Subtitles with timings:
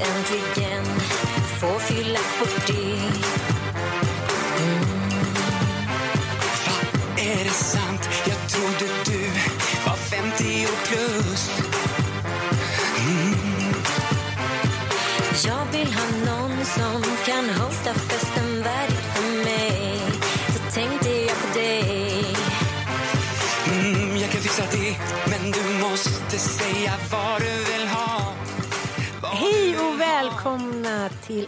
[0.00, 0.67] and we get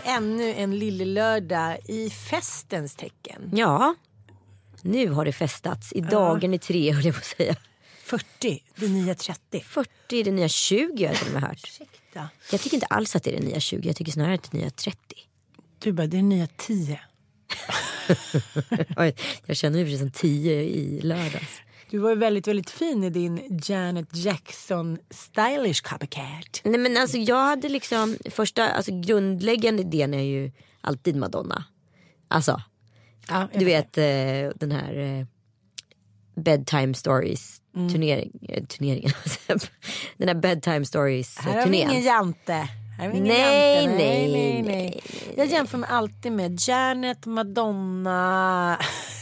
[0.03, 3.51] till ännu en lillelördag i festens tecken.
[3.55, 3.95] Ja,
[4.83, 5.93] nu har det festats.
[5.93, 7.57] I dagen i tre höll jag på att säga.
[8.05, 9.61] 40, det nya 30.
[9.61, 11.65] 40 är det nya 20 har jag till och med hört.
[11.65, 12.29] Ursäkta.
[12.51, 14.49] Jag tycker inte alls att det är det nya 20, jag tycker snarare att det
[14.49, 14.99] är det nya 30.
[15.79, 17.01] Du bara, det är nya 10.
[18.97, 19.15] Oj,
[19.47, 21.61] jag känner mig precis som 10 i lördags.
[21.91, 26.61] Du var ju väldigt, väldigt fin i din Janet Jackson stylish copycat.
[26.65, 31.65] Nej men alltså jag hade liksom, första, alltså grundläggande idén är ju alltid Madonna.
[32.29, 32.63] Alltså,
[33.29, 34.05] Ja, du vet eh,
[34.57, 35.27] den här eh,
[36.43, 39.13] bedtime stories turnering, eh, turneringen.
[40.17, 41.91] den här bedtime stories eh, Här har turnén.
[41.91, 42.69] ingen Jante.
[42.99, 43.97] Här vi ingen Nej, Jante.
[43.97, 45.03] nej, nej.
[45.37, 48.79] Jag jämför mig alltid med Janet, Madonna.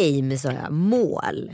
[0.00, 1.50] aim sa jag, mål.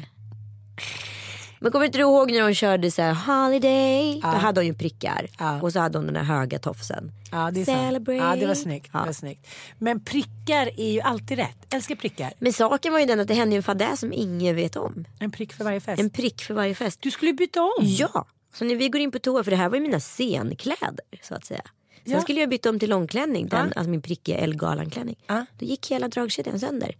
[1.62, 4.20] Men kommer inte du ihåg när hon körde så här holiday?
[4.22, 5.26] Då hade hon ju prickar.
[5.38, 5.62] Ja.
[5.62, 7.12] Och så hade hon den här höga tofsen.
[7.32, 7.78] Ja, det är sant.
[7.78, 8.18] Celebrate.
[8.24, 8.90] Ja, det var snyggt.
[8.92, 8.98] Ja.
[9.00, 9.46] Det var snyggt.
[9.78, 11.74] Men prickar är ju alltid rätt.
[11.74, 12.32] Älskar prickar.
[12.38, 15.04] Men saken var ju den att det hände en fadäs som ingen vet om.
[15.18, 16.00] En prick för varje fest.
[16.00, 16.98] En prick för varje fest.
[17.02, 17.70] Du skulle byta om.
[17.80, 21.04] Ja, så när vi går in på toa, för det här var ju mina scenkläder
[21.22, 21.62] så att säga.
[22.04, 22.20] Sen Ja.
[22.20, 23.72] skulle jag byta om till långklänning, den, Ja.
[23.76, 25.16] alltså min prickiga Ellegalan-klänning.
[25.26, 25.46] Ja.
[25.58, 26.94] Då gick hela dragkedjan sönder.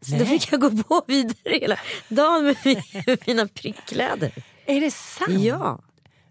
[0.00, 0.18] Så Nej.
[0.20, 1.78] då fick jag gå på vidare hela
[2.08, 4.32] dagen med mi- mina prickkläder.
[4.66, 5.30] Är det sant?
[5.42, 5.80] Ja.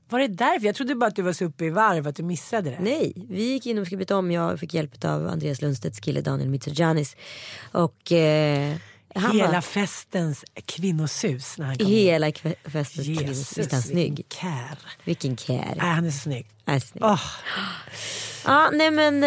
[0.09, 0.65] Var det därför?
[0.65, 2.77] Jag trodde bara att du var så uppe i varv att du missade det.
[2.81, 4.31] Nej, vi gick in och skulle byta om.
[4.31, 7.15] Jag fick hjälp av Andreas Lundstedts kille Daniel Mitsogiannis.
[7.71, 8.75] Och eh,
[9.15, 12.31] han Hela var festens kvinnosus när han kom hela
[12.65, 13.21] festens kvinnos.
[13.21, 14.25] Jesus, Visst är han snygg?
[14.41, 14.77] kär.
[15.03, 15.55] Vilken kär.
[15.77, 16.47] Nej, han är så snygg.
[16.65, 17.03] Han är snygg.
[17.03, 17.21] Åh,
[18.45, 19.23] Ja, nej men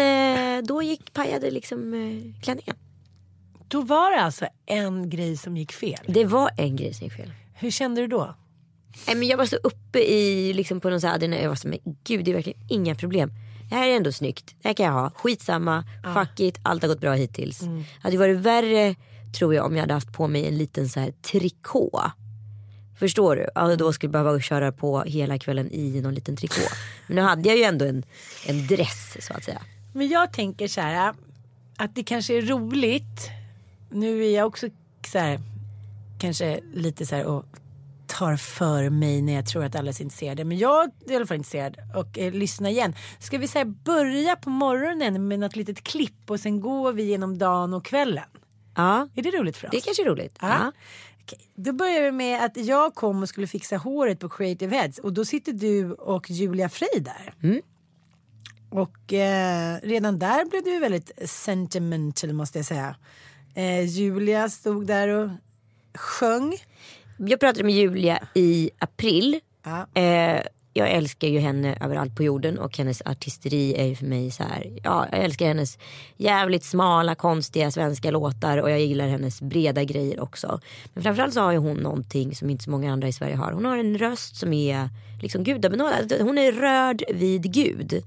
[0.57, 2.75] eh, då gick pajade liksom eh, klänningen.
[3.71, 5.99] Då var det alltså en grej som gick fel.
[6.07, 7.31] Det var en grej som gick fel.
[7.53, 8.35] Hur kände du då?
[9.07, 11.41] Nej, men jag var så uppe i liksom på någon så här.
[11.41, 13.31] Jag var så men gud det är verkligen inga problem.
[13.69, 14.55] Det här är ändå snyggt.
[14.61, 15.11] Det här kan jag ha.
[15.15, 15.83] Skitsamma.
[16.13, 16.59] Fuck it.
[16.63, 17.59] Allt har gått bra hittills.
[17.59, 18.95] Det hade varit värre
[19.37, 22.11] tror jag om jag hade haft på mig en liten så här trikå.
[22.99, 23.47] Förstår du?
[23.55, 26.61] Ja, då skulle jag behöva köra på hela kvällen i någon liten trikå.
[27.07, 28.03] Men nu hade jag ju ändå en,
[28.45, 29.61] en dress så att säga.
[29.93, 31.13] Men jag tänker så här
[31.77, 33.29] att det kanske är roligt.
[33.91, 34.67] Nu är jag också
[35.07, 35.39] så här,
[36.19, 37.45] kanske lite så här och
[38.07, 40.43] tar för mig när jag tror att alla är så intresserade.
[40.43, 42.95] Men jag är i alla fall intresserad och eh, lyssna igen.
[43.19, 47.37] Ska vi säga börja på morgonen med något litet klipp och sen går vi genom
[47.37, 48.23] dagen och kvällen?
[48.75, 49.71] Ja, Är det roligt för oss?
[49.71, 50.37] det är kanske är roligt.
[50.41, 50.47] Ja.
[50.47, 50.71] Ja.
[51.23, 54.99] Okej, Då börjar vi med att jag kom och skulle fixa håret på Creative Heads
[54.99, 57.33] och då sitter du och Julia Frey där.
[57.43, 57.61] Mm.
[58.69, 62.95] Och eh, redan där blev du väldigt sentimental måste jag säga.
[63.55, 65.29] Eh, Julia stod där och
[65.93, 66.57] sjöng.
[67.17, 69.39] Jag pratade med Julia i april.
[69.63, 70.01] Ja.
[70.01, 70.41] Eh,
[70.73, 74.43] jag älskar ju henne överallt på jorden och hennes artisteri är ju för mig så
[74.43, 74.79] här.
[74.83, 75.77] Ja, jag älskar hennes
[76.17, 80.59] jävligt smala konstiga svenska låtar och jag gillar hennes breda grejer också.
[80.93, 83.51] Men framförallt så har ju hon någonting som inte så många andra i Sverige har.
[83.51, 84.89] Hon har en röst som är
[85.21, 86.13] liksom gudabenådad.
[86.21, 88.03] Hon är rörd vid Gud.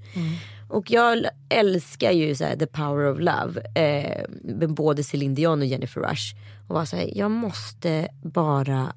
[0.69, 3.61] Och jag älskar ju så här, the power of love.
[3.75, 6.35] Eh, med både Celine Dion och Jennifer Rush.
[6.67, 8.93] Och var så här, jag måste bara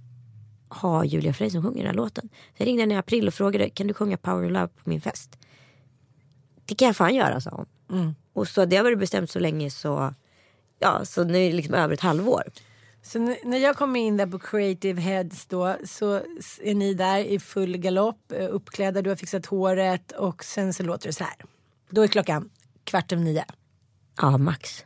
[0.68, 2.28] ha Julia Frey som sjunger den här låten.
[2.28, 4.90] Så jag ringde henne i april och frågade kan du sjunga Power of Love på
[4.90, 5.38] min fest?
[6.64, 7.66] Det kan jag fan göra sa hon.
[8.32, 10.14] Och så det har varit bestämt så länge så
[10.78, 12.42] ja så nu är det liksom över ett halvår.
[13.02, 16.20] Så när jag kommer in där på Creative Heads då så
[16.62, 20.82] är ni där i full galopp, eh, uppklädda, du har fixat håret och sen så
[20.82, 21.34] låter det så här.
[21.90, 22.50] Då är klockan
[22.84, 23.44] kvart över nio.
[24.16, 24.84] Ja max.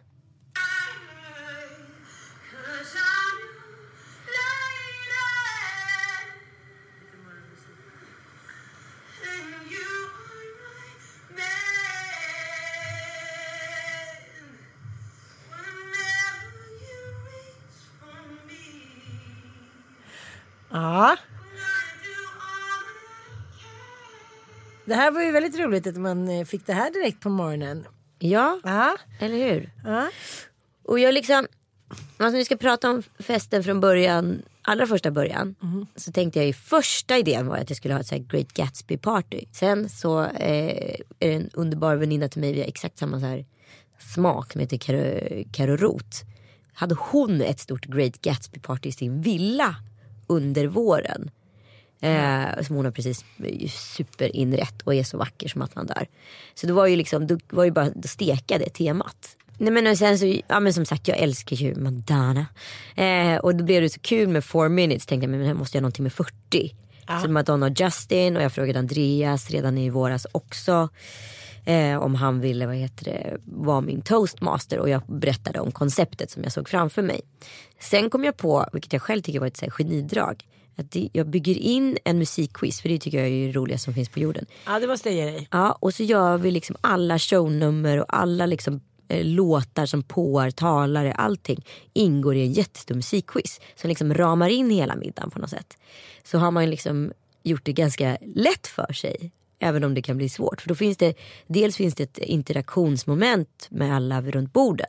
[20.71, 21.17] Ja.
[24.85, 27.85] Det här var ju väldigt roligt att man eh, fick det här direkt på morgonen.
[28.19, 28.97] Ja, Ja.
[29.21, 29.71] eller hur?
[29.85, 30.09] ja.
[30.85, 31.47] Och jag liksom,
[32.17, 35.55] alltså vi ska prata om festen från början, allra första början.
[35.97, 38.53] Så tänkte jag ju första idén var att jag skulle ha ett så här Great
[38.53, 39.45] Gatsby party.
[39.53, 43.27] Sen så eh, är det en underbar väninna till mig, vi har exakt samma så
[43.27, 43.45] här
[44.15, 46.19] smak som heter Karo, Karo Roth.
[46.75, 49.77] Hade hon ett stort Great Gatsby party i sin villa
[50.27, 51.31] under våren.
[52.03, 56.07] Eh, som hon har precis eh, superinrett och är så vacker som att man dör.
[56.55, 59.37] Så det var ju liksom, då var ju bara att steka det temat.
[59.59, 62.47] Nej men och sen så, ja men som sagt jag älskar ju Madonna.
[62.97, 65.77] Eh, och då blev det så kul med four minutes, tänkte jag men här måste
[65.77, 66.75] jag ha någonting med 40.
[67.23, 70.89] Så Madonna och Justin och jag frågade Andreas redan i våras också.
[71.65, 76.31] Eh, om han ville vad heter det, vara min toastmaster och jag berättade om konceptet
[76.31, 77.21] som jag såg framför mig.
[77.81, 80.45] Sen kom jag på, vilket jag själv tycker var ett så här, genidrag,
[80.77, 84.09] att jag bygger in en musikquiz för det tycker jag är det roligaste som finns
[84.09, 84.47] på jorden.
[84.67, 85.49] ja, det måste jag ge dig.
[85.51, 90.51] Ja, och så gör vi liksom alla shownummer och alla liksom eh, låtar som påar,
[90.51, 95.51] talare, allting ingår i en jättestor musikquiz som liksom ramar in hela middagen på något
[95.51, 95.77] sätt.
[96.25, 99.33] Så har man liksom gjort det ganska lätt för sig.
[99.59, 100.61] Även om det kan bli svårt.
[100.61, 101.15] För då finns det,
[101.47, 104.87] dels finns det ett interaktionsmoment med alla runt borden.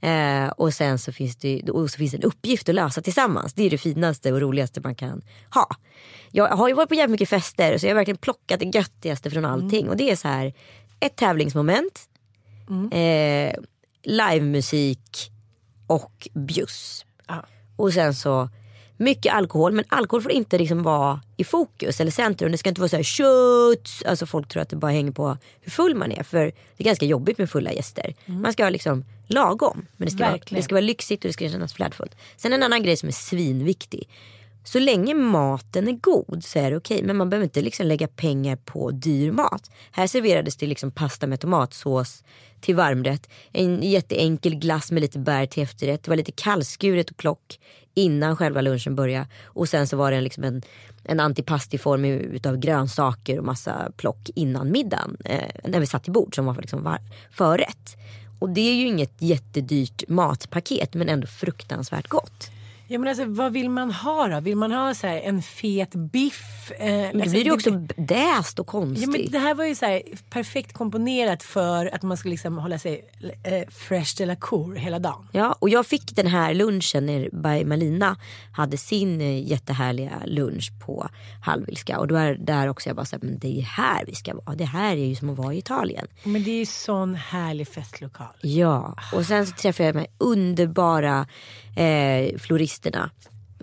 [0.00, 3.54] Eh, och sen så finns det och så finns det en uppgift att lösa tillsammans.
[3.54, 5.22] Det är det finaste och roligaste man kan
[5.54, 5.68] ha.
[6.30, 9.30] Jag har ju varit på jävligt mycket fester så jag har verkligen plockat det göttigaste
[9.30, 9.88] från allting.
[9.88, 10.52] Och det är så här
[11.00, 12.08] ett tävlingsmoment,
[12.92, 13.54] eh,
[14.02, 15.32] livemusik
[15.86, 17.06] och bjuss.
[17.76, 18.48] Och sen så
[18.96, 22.52] mycket alkohol men alkohol får inte liksom vara i fokus eller centrum.
[22.52, 24.02] Det ska inte vara så här shots.
[24.02, 26.22] Alltså folk tror att det bara hänger på hur full man är.
[26.22, 26.44] För
[26.76, 28.14] det är ganska jobbigt med fulla gäster.
[28.26, 29.86] Man ska ha liksom lagom.
[29.96, 32.16] Men det ska, vara, det ska vara lyxigt och det ska kännas flärdfullt.
[32.36, 34.08] Sen en annan grej som är svinviktig.
[34.66, 37.02] Så länge maten är god så är det okej.
[37.02, 39.70] Men man behöver inte liksom lägga pengar på dyr mat.
[39.90, 42.24] Här serverades det liksom pasta med tomatsås
[42.60, 43.28] till varmrätt.
[43.52, 46.02] En jätteenkel glass med lite bär till efterrätt.
[46.02, 47.60] Det var lite kallskuret och plock
[47.94, 49.26] innan själva lunchen började.
[49.44, 50.62] Och sen så var det liksom en,
[51.04, 55.16] en antipastiform utav grönsaker och massa plock innan middagen.
[55.24, 56.98] Eh, när vi satt till bord som var liksom var,
[57.30, 57.96] förrätt.
[58.38, 62.50] Och det är ju inget jättedyrt matpaket men ändå fruktansvärt gott.
[62.88, 64.40] Ja, men alltså, vad vill man ha då?
[64.40, 66.70] Vill man ha så här, en fet biff?
[66.78, 69.02] Eh, Men då alltså, blir det ju också däst och konstigt.
[69.02, 72.58] Ja, men det här var ju så här, perfekt komponerat för att man ska liksom
[72.58, 73.04] hålla sig
[73.44, 75.28] eh, fresh de la cour hela dagen.
[75.32, 78.16] Ja, och jag fick den här lunchen när by Malina
[78.52, 81.08] hade sin eh, jättehärliga lunch på
[81.42, 81.98] Hallwylska.
[81.98, 84.56] Och då är där också jag bara såhär, men det är här vi ska vara.
[84.56, 86.06] Det här är ju som att vara i Italien.
[86.24, 88.26] Men det är ju sån härlig festlokal.
[88.42, 91.26] Ja, och sen så träffade jag de här underbara
[91.76, 93.10] eh, floristerna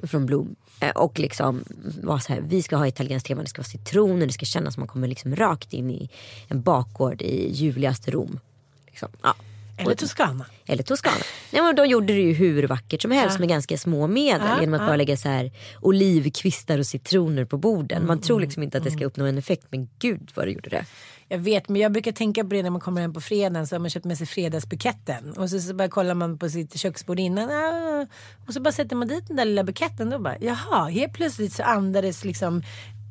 [0.04, 0.56] från Blom.
[0.80, 1.64] Eh, och liksom
[2.04, 4.74] var så här, vi ska ha italienskt tema, det ska vara citroner, det ska kännas
[4.74, 6.10] som man kommer liksom rakt in i
[6.48, 8.40] en bakgård i ljuvligaste Rom.
[8.86, 9.10] Liksom.
[9.24, 9.36] Ja.
[9.78, 10.46] Eller Toscana.
[10.66, 11.16] eller Toscana.
[11.52, 14.48] Nej, men de gjorde det ju hur vackert som helst med ganska små medel.
[14.48, 14.88] Ja, genom att ja.
[14.88, 15.52] bara lägga så här
[15.82, 18.06] olivkvistar och citroner på borden.
[18.06, 20.70] Man tror liksom inte att det ska uppnå en effekt men gud vad det gjorde
[20.70, 20.86] det.
[21.28, 23.76] Jag vet, men jag brukar tänka på det när man kommer hem på fredagen så
[23.76, 25.34] har man köpt med sig fredagsbuketten.
[25.38, 27.50] Och så, så bara kollar man på sitt köksbord innan.
[27.50, 28.06] ah,
[28.48, 30.10] Och så bara sätter man dit den där lilla buketten.
[30.10, 32.64] Då bara, jaha, helt plötsligt så andades liksom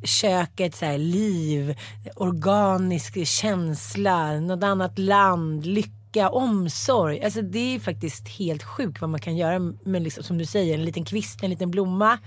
[0.04, 1.75] köket så här liv,
[2.16, 6.28] organisk känsla, något annat land, lycka.
[6.33, 7.25] omsorg.
[7.25, 10.75] Alltså det är faktiskt helt sjukt vad man kan göra med liksom, som du säger
[10.75, 12.19] en liten kvist, en liten blomma.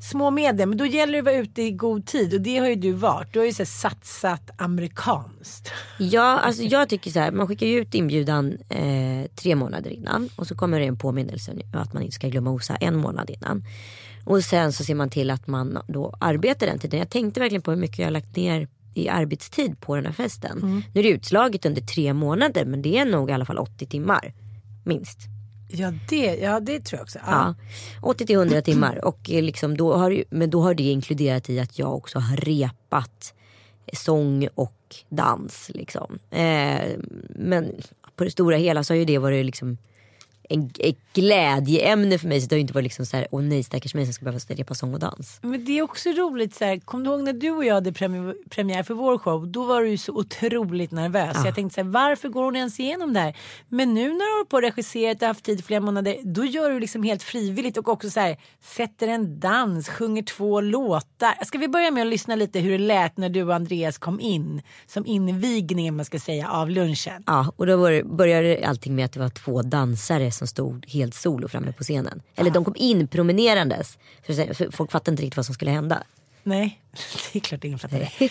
[0.00, 2.68] Små medel, men då gäller det att vara ute i god tid och det har
[2.68, 3.32] ju du varit.
[3.32, 5.72] Du har ju så satsat amerikanskt.
[5.98, 10.28] Ja, alltså jag tycker så här, man skickar ju ut inbjudan eh, tre månader innan
[10.36, 13.64] och så kommer det en påminnelse att man inte ska glömma OSA en månad innan.
[14.24, 16.98] Och sen så ser man till att man då arbetar den tiden.
[16.98, 20.12] Jag tänkte verkligen på hur mycket jag har lagt ner i arbetstid på den här
[20.12, 20.82] festen.
[20.92, 23.86] Nu är det utslaget under tre månader men det är nog i alla fall 80
[23.86, 24.34] timmar.
[24.84, 25.33] Minst.
[25.76, 27.18] Ja det, ja, det tror jag också.
[27.26, 27.32] Ja.
[27.32, 27.54] ja
[28.02, 29.04] 80 till 100 timmar.
[29.04, 32.36] Och eh, liksom då har, men då har det inkluderat i att jag också har
[32.36, 33.34] repat
[33.92, 35.70] sång och dans.
[35.74, 36.18] Liksom.
[36.30, 36.90] Eh,
[37.28, 37.82] men
[38.16, 39.78] på det stora hela så har ju det varit liksom
[40.48, 42.40] en, ett glädjeämne för mig.
[42.40, 44.24] Så det har ju inte varit liksom så här, åh nej stackars mig som ska
[44.24, 45.38] behöva repa sång och dans.
[45.42, 47.90] Men det är också roligt så här, kom du ihåg när du och jag hade
[47.90, 49.48] premi- premiär för vår show?
[49.48, 51.36] Då var du ju så otroligt nervös.
[51.44, 53.36] Jag tänkte så här, varför går hon ens igenom det här?
[53.68, 56.70] Men nu när du har på och regisserat och haft tid flera månader, då gör
[56.70, 61.44] du liksom helt frivilligt och också så här, sätter en dans, sjunger två låtar.
[61.44, 64.20] Ska vi börja med att lyssna lite hur det lät när du och Andreas kom
[64.20, 64.62] in?
[64.86, 67.22] Som invigningen man ska säga av lunchen.
[67.26, 71.48] Ja, och då började allting med att det var två dansare som stod helt solo
[71.48, 72.22] framme på scenen.
[72.34, 73.98] Eller de kom in promenerandes.
[74.22, 76.02] För, för folk fattade inte riktigt vad som skulle hända.
[76.42, 76.80] Nej,
[77.32, 78.30] det är klart ingen fattar det.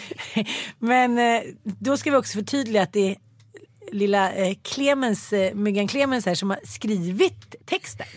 [0.80, 3.18] Men eh, då ska vi också förtydliga att det är
[3.92, 8.08] lilla eh, Clemens, eh, Myggan Clemens här som har skrivit texten.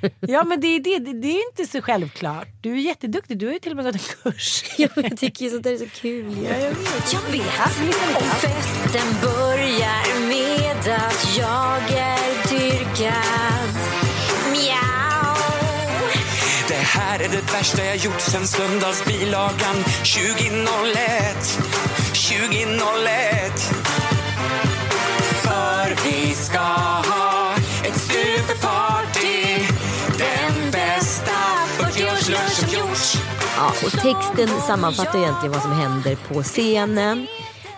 [0.20, 2.48] Ja men det är, det, det, det är inte så självklart.
[2.60, 4.64] Du är jätteduktig, du har ju till och med gått en kurs.
[4.78, 6.36] Ja, jag tycker ju sånt där är så kul.
[6.44, 7.12] Ja, jag vet.
[7.12, 12.25] Jag vet om festen börjar med att jag är
[12.70, 13.74] dyrkad.
[14.52, 15.36] Mjau.
[16.68, 21.58] Det här är det värsta jag gjort sen söndagsbilagan 2001
[22.12, 23.60] 2001
[25.42, 27.54] För vi ska ha
[27.84, 29.66] ett superparty
[30.18, 31.32] Den bästa
[31.78, 33.16] 40-årslunch som gjorts
[33.56, 37.26] Ja, och texten sammanfattar egentligen vad som händer på scenen.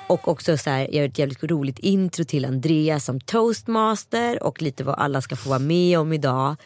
[0.08, 4.62] Och också så här, jag gör ett jävligt roligt intro till Andreas som toastmaster och
[4.62, 6.56] lite vad alla ska få vara med om idag.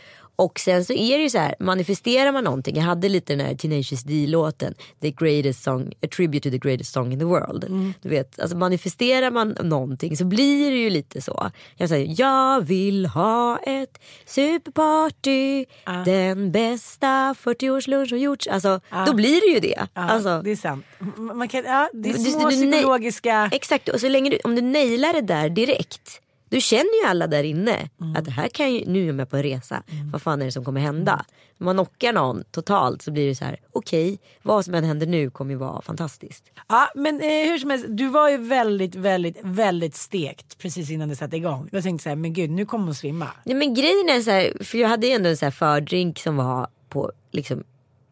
[0.43, 2.77] Och sen så är det ju så här, manifesterar man någonting.
[2.77, 6.93] Jag hade lite den här Tenacious D-låten, The greatest song, a tribute to the greatest
[6.93, 7.65] song in the world.
[8.03, 11.51] Du vet, alltså manifesterar man någonting så blir det ju lite så.
[11.77, 15.65] Jag säger, jag vill ha ett superparty,
[16.05, 18.47] den bästa 40-årslunch som gjorts.
[18.47, 19.87] Alltså, då blir det ju det.
[19.95, 20.85] Ja, alltså, det är sant.
[21.19, 23.49] Man kan, ja, det är små du- du- psykologiska...
[23.53, 26.22] Exakt, och så länge du, om du nailar det där direkt.
[26.53, 28.17] Du känner ju alla där inne Mm.
[28.17, 29.83] att det här kan ju, nu är jag med på en resa.
[30.13, 31.25] Vad fan är det som kommer hända?
[31.59, 35.07] Om man knockar någon totalt så blir det så här, okej, vad som än händer
[35.07, 36.45] nu kommer ju vara fantastiskt.
[36.69, 41.09] Ja, men eh, hur som helst, du var ju väldigt, väldigt, väldigt stekt precis innan
[41.09, 41.69] det satte igång.
[41.73, 43.29] Jag tänkte så här, men gud, nu kommer hon svimma.
[43.45, 46.19] Nej, men grejen är så här, för jag hade ju ändå en så här fördrink
[46.19, 47.65] som var på liksom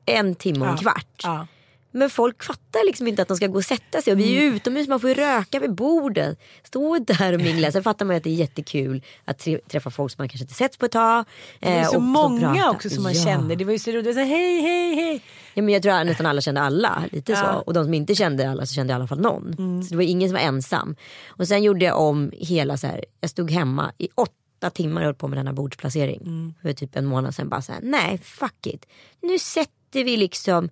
[0.07, 1.21] en timme och en Ja, kvart.
[1.23, 1.47] ja.
[1.93, 4.13] Men folk fattar liksom inte att de ska gå och sätta sig.
[4.13, 4.51] Och vi är Mm.
[4.51, 6.39] ju utomhus, man får ju röka vid bordet.
[6.63, 7.73] Stå där och mingla.
[7.73, 10.55] Sen fattar man ju att det är jättekul att träffa folk som man kanske inte
[10.55, 11.25] sett på ett tag.
[11.61, 13.25] Det var ju eh, så och många också som man Ja.
[13.25, 13.57] kände.
[13.57, 14.05] Det var ju så roligt.
[14.05, 15.23] Det var så här, hej, hej, hej.
[15.55, 17.05] Ja, men jag tror att nästan alla kände alla.
[17.13, 17.43] Lite så.
[17.43, 17.49] Ja.
[17.51, 17.63] Mm.
[17.67, 19.83] Och de som inte kände alla så kände i alla fall någon.
[19.85, 20.97] Så det var ingen som var ensam.
[21.29, 23.05] Och sen gjorde jag om hela så här.
[23.21, 26.21] Jag stod hemma i åtta timmar och höll på med denna bordsplacering.
[26.21, 26.55] Mm.
[26.63, 27.81] För typ en månad sedan bara så här.
[27.83, 28.87] Nej fuck it.
[29.23, 30.69] Nu sätter vi liksom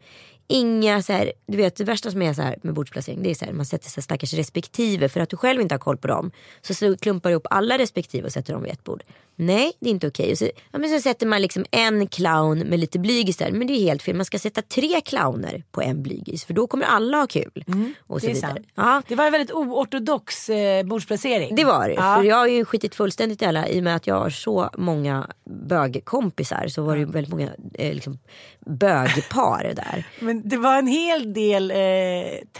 [0.50, 3.34] Inga så här, du vet det värsta som är så här med bordsplacering det är
[3.34, 6.08] så här, man sätter sig stackars respektive för att du själv inte har koll på
[6.08, 6.30] dem.
[6.60, 9.02] Så, så klumpar du ihop alla respektive och sätter dem vid ett bord.
[9.40, 10.36] Nej det är inte okej.
[10.36, 13.50] Så, ja, men så sätter man liksom en clown med lite blygis där.
[13.52, 14.16] Men det är helt fel.
[14.16, 17.64] Man ska sätta tre clowner på en blygis för då kommer alla ha kul.
[17.64, 18.52] och så Mm, Det är vidare.
[18.54, 18.66] sant.
[18.74, 21.54] Ja, Det var en väldigt oortodox eh, bordsplacering.
[21.56, 21.94] det var det.
[21.94, 22.16] Ja.
[22.16, 23.68] För jag har ju skitit fullständigt i alla.
[23.68, 25.26] I och med att jag har så många
[25.68, 28.18] bögkompisar så var det ju väldigt många eh, liksom,
[28.66, 30.06] bögpar där.
[30.20, 31.76] Men det var en hel del eh,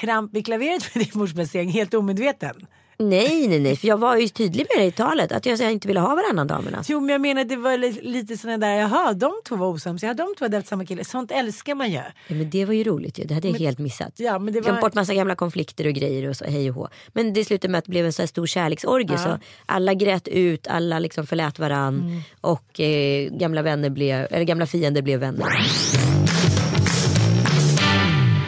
[0.01, 2.67] tramp i klaveret med din bordsplacering, helt omedveten.
[3.01, 3.77] Nej, nej, nej.
[3.77, 5.33] För jag var ju tydlig med det i talet.
[5.33, 6.83] Att jag, jag inte ville ha varannan damerna.
[6.89, 10.03] Jo men jag menar det var li- lite sådana där, jaha de två var osams,
[10.03, 11.05] ja de två hade haft samma kille.
[11.05, 11.95] Sånt älskar man ju.
[11.97, 13.25] Ja, men det var ju roligt ju.
[13.25, 14.13] Det hade jag helt missat.
[14.17, 16.75] Ja, men det Glömt var- bort massa gamla konflikter och grejer och så hej och
[16.77, 16.89] hå.
[17.13, 19.13] Men det slutade med att det blev en så här stor kärleksorgie.
[19.13, 19.19] Ja.
[19.19, 22.01] Så alla grät ut, alla liksom förlät varann.
[22.01, 22.21] Mm.
[22.41, 25.47] Och eh, gamla, vänner blev, eller gamla fiender blev vänner.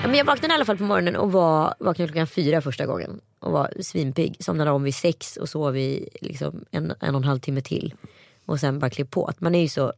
[0.07, 3.21] Men jag vaknade i alla fall på morgonen och var, vaknade klockan fyra första gången.
[3.41, 4.37] Och var svinpigg.
[4.41, 7.95] Somnade om vid sex och sov i liksom en, en och en halv timme till.
[8.45, 9.27] Och sen bara klev på.
[9.27, 9.93] Att Man är ju så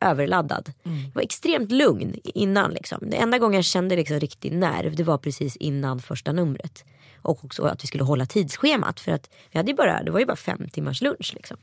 [0.00, 0.72] överladdad.
[0.82, 2.70] Jag var extremt lugn innan.
[2.70, 3.10] Liksom.
[3.10, 6.84] Det enda gången jag kände liksom riktig nerv det var precis innan första numret.
[7.22, 9.00] Och också att vi skulle hålla tidsschemat.
[9.00, 11.56] För att vi hade ju bara, det var ju bara fem timmars lunch liksom.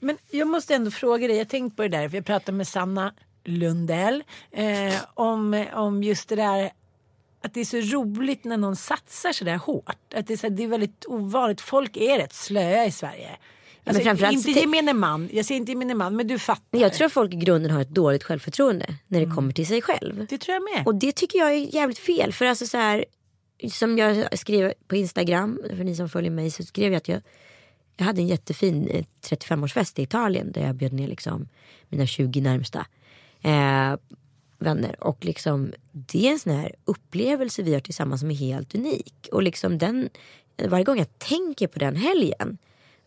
[0.00, 2.58] Men jag måste ändå fråga dig, jag har tänkt på det där, för jag pratade
[2.58, 3.14] med Sanna
[3.44, 6.70] Lundell eh, om, om just det där
[7.42, 10.14] att det är så roligt när någon satsar så där hårt.
[10.14, 11.60] Att det, är så, det är väldigt ovanligt.
[11.60, 13.38] Folk är rätt slöa i Sverige.
[13.84, 16.78] Alltså, framförallt inte gemene man, jag säger inte gemene man, men du fattar.
[16.78, 19.82] Jag tror att folk i grunden har ett dåligt självförtroende när det kommer till sig
[19.82, 20.26] själv.
[20.28, 20.86] Det tror jag med.
[20.86, 22.32] Och det tycker jag är jävligt fel.
[22.32, 23.04] För alltså så här,
[23.70, 27.22] som jag skrev på Instagram, för ni som följer mig, så skrev jag att jag,
[27.96, 31.48] jag hade en jättefin eh, 35-årsfest i Italien där jag bjöd ner liksom
[31.88, 32.86] mina 20 närmsta
[33.42, 33.96] eh,
[34.58, 35.04] vänner.
[35.04, 39.28] Och liksom, det är en sån här upplevelse vi har tillsammans som är helt unik.
[39.32, 40.08] Och liksom den,
[40.68, 42.58] varje gång jag tänker på den helgen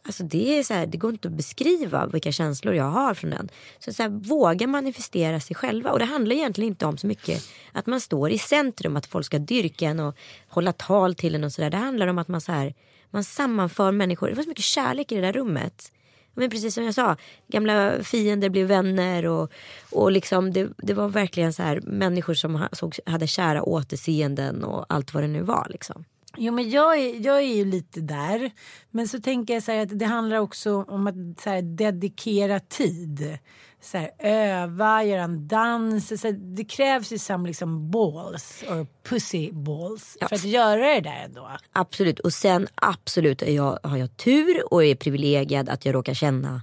[0.03, 3.29] Alltså det, är så här, det går inte att beskriva vilka känslor jag har från
[3.29, 3.49] den.
[3.79, 5.91] Så, så här, våga manifestera sig själva.
[5.91, 9.25] Och det handlar egentligen inte om så mycket att man står i centrum, att folk
[9.25, 10.17] ska dyrka en och
[10.47, 11.69] hålla tal till en och sådär.
[11.69, 12.73] Det handlar om att man, så här,
[13.09, 14.29] man sammanför människor.
[14.29, 15.91] Det var så mycket kärlek i det där rummet.
[16.33, 17.15] Men precis som jag sa,
[17.47, 19.51] gamla fiender blev vänner och,
[19.91, 24.63] och liksom det, det var verkligen så här människor som ha- såg, hade kära återseenden
[24.63, 25.67] och allt vad det nu var.
[25.69, 26.05] Liksom.
[26.37, 28.51] Jo men jag är, jag är ju lite där.
[28.91, 32.59] Men så tänker jag så här att det handlar också om att så här, dedikera
[32.59, 33.37] tid.
[33.81, 36.21] Så här, öva, göra en dans.
[36.21, 41.01] Så här, det krävs ju som liksom balls, or pussy balls, för att göra det
[41.01, 41.49] där ändå.
[41.71, 42.19] Absolut.
[42.19, 46.61] Och sen absolut jag, har jag tur och är privilegierad att jag råkar känna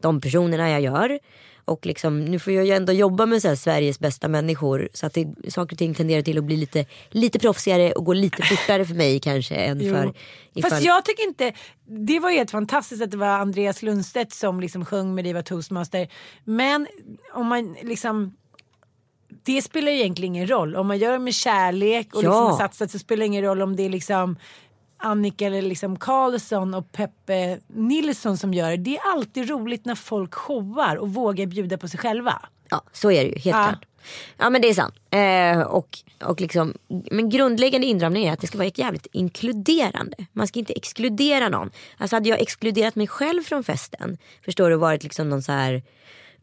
[0.00, 1.18] de personerna jag gör.
[1.70, 4.88] Och liksom, nu får jag ju ändå jobba med så Sveriges bästa människor.
[4.92, 8.12] Så att det, saker och ting tenderar till att bli lite, lite proffsigare och gå
[8.12, 9.54] lite fortare för mig kanske.
[9.54, 9.94] Än Jo.
[9.94, 10.12] för
[10.54, 10.70] ifall...
[10.70, 11.52] Fast jag tycker inte,
[11.86, 15.42] det var ju helt fantastiskt att det var Andreas Lundstedt som liksom sjöng med Diva
[15.42, 16.08] Toastmaster.
[16.44, 16.86] Men
[17.32, 18.36] om man liksom
[19.42, 20.76] det spelar ju egentligen ingen roll.
[20.76, 22.28] Om man gör det med kärlek och Ja.
[22.28, 24.36] liksom har satsat så spelar det ingen roll om det är liksom
[25.02, 28.76] Annika eller liksom Karlsson och Peppe Nilsson som gör det.
[28.76, 32.42] Det är alltid roligt när folk showar och vågar bjuda på sig själva.
[32.70, 33.64] Ja, så är det ju helt Ja.
[33.68, 33.84] klart.
[34.36, 34.94] Ja men det är sant.
[35.10, 36.74] Eh, och, och liksom,
[37.10, 40.16] men grundläggande inramning är att det ska vara jävligt inkluderande.
[40.32, 41.70] Man ska inte exkludera någon.
[41.96, 45.82] Alltså hade jag exkluderat mig själv från festen, förstår du, varit liksom någon så här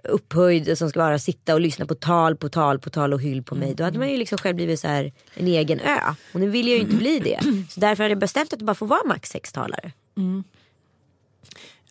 [0.07, 3.43] upphöjd som ska bara sitta och lyssna på tal på tal på tal och hyll
[3.43, 3.73] på mig.
[3.75, 5.99] Då hade man ju liksom själv blivit så här en egen ö.
[6.33, 7.39] Och nu vill jag ju inte bli det.
[7.69, 9.91] Så därför hade jag bestämt att det bara får vara max sex talare.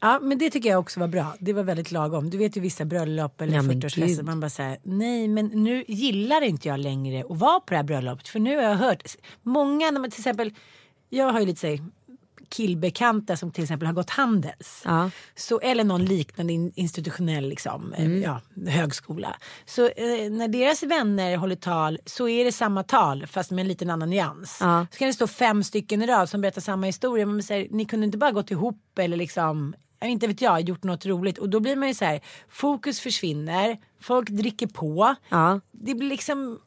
[0.01, 1.35] Ja men det tycker jag också var bra.
[1.41, 2.31] Det var väldigt lagom.
[2.31, 4.07] Du vet ju vissa bröllop eller Ja, men 40-årsfester.
[4.07, 4.25] gud.
[4.25, 7.83] Man bara säger nej men nu gillar inte jag längre att vara på det här
[7.85, 8.29] bröllopet.
[8.29, 10.55] För nu har jag hört många, när man till exempel,
[11.11, 11.79] jag har ju lite så här,
[12.49, 14.83] killbekanta som till exempel har gått Handels.
[14.85, 15.11] Ja.
[15.35, 18.23] Så, eller någon liknande in- institutionell liksom, eh, Mm.
[18.23, 19.37] ja, högskola.
[19.65, 23.69] Så eh, när deras vänner håller tal så är det samma tal fast med en
[23.69, 24.59] liten annan nyans.
[24.61, 24.87] Ja.
[24.93, 27.27] Så kan det stå fem stycken i rad som berättar samma historia.
[27.27, 31.07] Men säger, ni kunde inte bara gått ihop eller liksom, inte vet jag, gjort något
[31.07, 31.39] roligt.
[31.39, 35.15] Och då blir man ju så här, fokus försvinner, folk dricker på.
[35.29, 35.61] Ja.
[35.73, 36.59] Det blir liksom,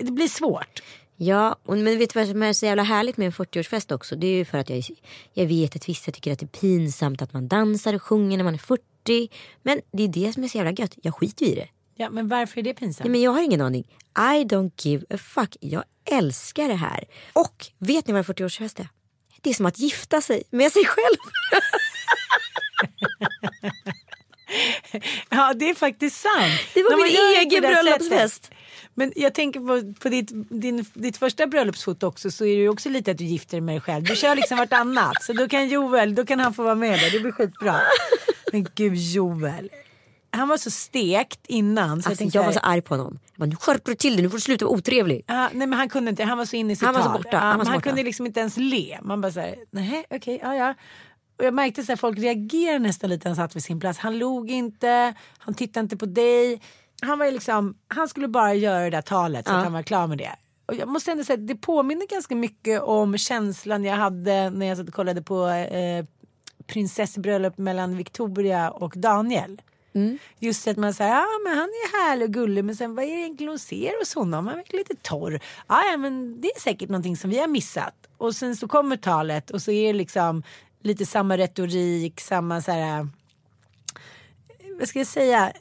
[0.00, 0.82] det blir svårt.
[1.24, 4.16] Ja, och, men vet du vad som är så jävla härligt med en 40-årsfest också?
[4.16, 4.84] Det är ju för att jag,
[5.32, 8.44] jag vet att vissa tycker att det är pinsamt att man dansar och sjunger när
[8.44, 9.28] man är 40.
[9.62, 10.94] Men det är det som är så jävla gött.
[11.02, 11.68] Jag skiter ju i det.
[11.96, 13.04] Ja, men varför är det pinsamt?
[13.04, 13.84] Nej, men jag har ingen aning.
[14.16, 15.56] I don't give a fuck.
[15.60, 17.04] Jag älskar det här.
[17.32, 18.88] Och vet ni vad en 40-årsfest är?
[19.40, 21.16] Det är som att gifta sig med sig själv.
[25.30, 26.60] Ja, det är faktiskt sant.
[26.74, 28.50] Det var man min egen bröllopsfest.
[28.94, 32.68] Men jag tänker på, på ditt, din, ditt första bröllopsfoto också så är det ju
[32.68, 34.04] också lite att du gifter dig med dig själv.
[34.04, 35.22] Du kör liksom vartannat.
[35.22, 37.10] Så då kan Joel, då kan han få vara med där.
[37.10, 37.80] Det blir skitbra.
[38.52, 39.70] Men gud Joel.
[40.30, 42.02] Han var så stekt innan.
[42.02, 43.18] Så jag Alltså, tänkte jag var så arg på honom.
[43.32, 45.24] Jag bara, nu skärper du till dig, nu får du sluta vara otrevlig.
[45.26, 47.08] Ja, nej men han kunde inte, han var så inne i sitt Han var så
[47.10, 47.88] borta, Ja, han var så han borta.
[47.90, 48.98] kunde liksom inte ens le.
[49.02, 50.74] Man bara såhär, nej okej, ja ja.
[51.38, 53.98] Och jag märkte att folk reagerade nästan lite när han satt vid sin plats.
[53.98, 56.60] Han log inte, han tittade inte på dig.
[57.02, 59.56] Han var ju liksom, han skulle bara göra det där talet så Ja.
[59.56, 60.36] att han var klar med det.
[60.66, 64.66] Och jag måste ändå säga att det påminner ganska mycket om känslan jag hade när
[64.66, 66.04] jag satt och kollade på eh,
[66.66, 69.62] prinsessbröllop mellan Victoria och Daniel.
[70.38, 73.08] Just att man säger, ja men han är härlig och gullig men sen vad är
[73.08, 74.46] det egentligen hon ser hos honom?
[74.46, 75.40] Han verkar lite torr.
[75.68, 77.94] Ja, ja men det är säkert någonting som vi har missat.
[78.16, 80.42] Och sen så kommer talet och så är det liksom
[80.82, 83.08] lite samma retorik, samma så här,
[84.78, 85.52] vad ska jag säga?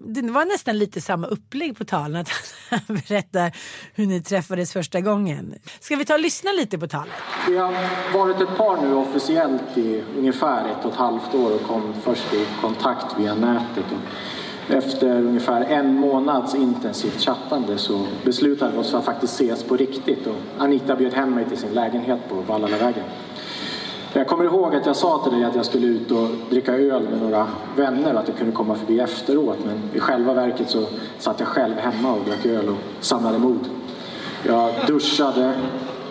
[0.00, 2.20] Det var nästan lite samma upplägg på talen.
[2.20, 2.30] Att
[2.70, 3.56] han berättar
[3.94, 5.54] hur ni träffades första gången.
[5.80, 7.12] Ska vi ta och lyssna lite på talet?
[7.48, 7.74] Vi har
[8.14, 12.34] varit ett par nu officiellt i ungefär ett och ett halvt år och kom först
[12.34, 13.84] i kontakt via nätet.
[13.92, 19.62] Och Efter ungefär en månads intensivt chattande så beslutade vi oss för att faktiskt ses
[19.64, 23.04] på riktigt och Anita bjöd hem mig till sin lägenhet på Vallalavägen.
[24.18, 27.02] Jag kommer ihåg att jag sa till dig att jag skulle ut och dricka öl
[27.10, 30.86] med några vänner och att jag kunde komma förbi efteråt men i själva verket så
[31.18, 33.68] satt jag själv hemma och drack öl och samlade mod.
[34.46, 35.52] Jag duschade,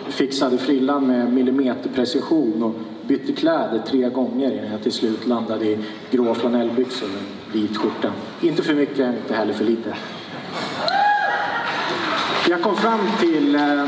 [0.08, 2.74] fixade frillan med millimeterprecision och
[3.08, 5.78] bytte kläder tre gånger innan jag till slut landade i
[6.10, 8.12] grå flanellbyxor och en vit skjorta.
[8.40, 9.96] Inte för mycket, inte heller för lite.
[12.48, 13.84] Jag kom fram till, eh,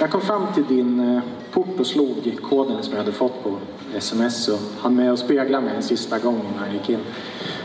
[0.00, 1.22] jag kom fram till din eh,
[1.54, 3.56] fort port och slog koden som jag hade fått på
[3.96, 6.98] sms och hann med att spegla mig en sista gång innan jag gick in.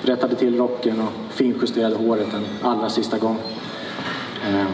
[0.02, 3.38] Rättade till rocken och finjusterade håret en allra sista gång.
[4.50, 4.66] Eh,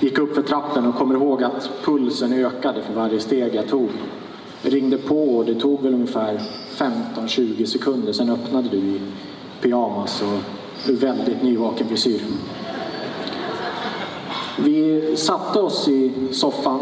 [0.00, 3.88] gick upp för trappen och kommer ihåg att pulsen ökade för varje steg jag tog.
[4.62, 6.40] Jag ringde på och det tog väl ungefär
[6.76, 8.12] 15-20 sekunder.
[8.12, 9.00] Sen öppnade du i
[9.60, 10.38] pyjamas och
[11.02, 12.20] väldigt nyvaken frisyr.
[14.56, 16.80] Vi satte oss i soffan,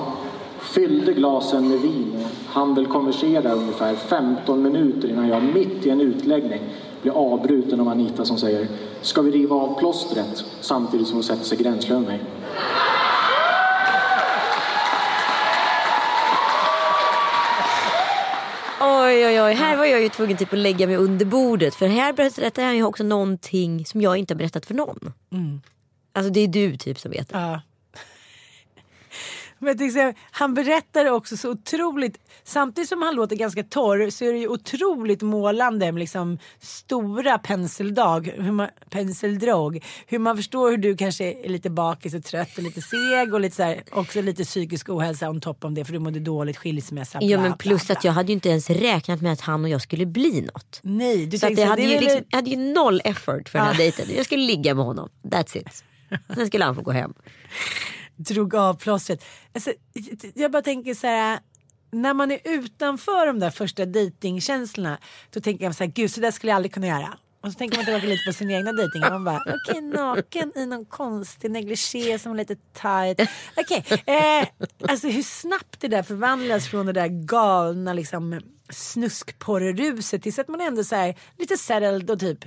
[0.77, 5.91] fyllde glasen med vin och hann väl konversera ungefär 15 minuter innan jag mitt i
[5.91, 6.61] en utläggning
[7.03, 8.69] blir avbruten av Anita som säger
[9.01, 10.45] Ska vi riva av plåstret?
[10.61, 12.21] Samtidigt som hon sätter sig gränslös mig.
[18.81, 21.75] Oj oj oj, här var jag ju tvungen typ att lägga mig under bordet.
[21.75, 25.13] För här berättar han ju också någonting som jag inte har berättat för någon.
[25.33, 25.61] Mm.
[26.13, 27.39] Alltså det är du typ som vet det.
[27.39, 27.61] Ja.
[29.59, 34.25] Men till exempel, han berättar också så otroligt, samtidigt som han låter ganska torr så
[34.25, 39.85] är det ju otroligt målande med liksom stora penseldag, hur man, penseldrag.
[40.07, 43.41] Hur man förstår hur du kanske är lite bakis och trött och lite seg och
[43.41, 46.57] lite så här, också lite psykisk ohälsa on top om det för du mådde dåligt,
[46.57, 47.19] skilsmässa.
[47.23, 49.71] Ja bla, men plus att jag hade ju inte ens räknat med att han och
[49.71, 50.81] jag skulle bli något.
[50.83, 53.49] Nej, du så att jag hade, det ju är liksom, jag hade ju noll effort
[53.49, 53.79] för den här Ah.
[53.79, 54.07] dejten.
[54.17, 55.85] Jag skulle ligga med honom, that's it.
[56.35, 57.15] Sen skulle han få gå hem
[58.17, 59.25] drog av plåstret.
[59.55, 59.73] Alltså,
[60.35, 61.41] jag bara tänker så här.
[61.91, 64.99] När man är utanför de där första dejtingkänslorna
[65.31, 67.19] då tänker jag så här, gud så där skulle jag aldrig kunna göra.
[67.41, 70.67] Och så tänker man tillbaka lite på sin egna dejting man bara, okej naken i
[70.67, 73.31] någon konstig negligé som är lite tight.
[73.57, 74.49] Okej, eh,
[74.91, 80.61] alltså hur snabbt det där förvandlas från det där galna liksom snuskporreruset tills att man
[80.61, 82.45] ändå så här lite settled och typ,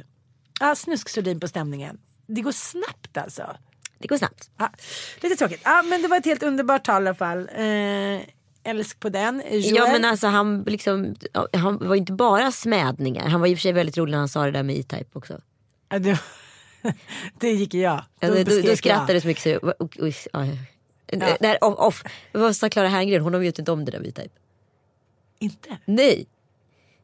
[0.59, 1.97] ja snusksordin på stämningen.
[2.27, 3.57] Det går snabbt alltså.
[3.99, 4.49] Det går snabbt.
[4.57, 4.69] Ja,
[5.21, 5.61] lite tråkigt.
[5.63, 7.49] Ja, men det var ett helt underbart tal i alla fall.
[7.55, 8.21] Eh,
[8.63, 9.43] älsk på den.
[9.51, 9.75] Joel.
[9.75, 11.15] Ja men alltså han, liksom,
[11.53, 13.27] han var ju inte bara smädningar.
[13.27, 15.09] Han var i och för sig väldigt rolig när han sa det där med E-Type
[15.13, 15.41] också.
[15.89, 16.19] Ja, det,
[17.39, 18.03] det gick ju jag.
[18.19, 18.77] Ja, då, då, beskrek då jag.
[18.77, 20.45] skrattade du så mycket så och, och, och, ja.
[21.11, 21.37] Ja.
[21.39, 22.03] Det här off, off.
[22.31, 23.21] Vad sa Clara Herngren?
[23.21, 24.35] Hon har vet inte om det där med E-Type.
[25.39, 25.77] Inte?
[25.85, 26.27] Nej.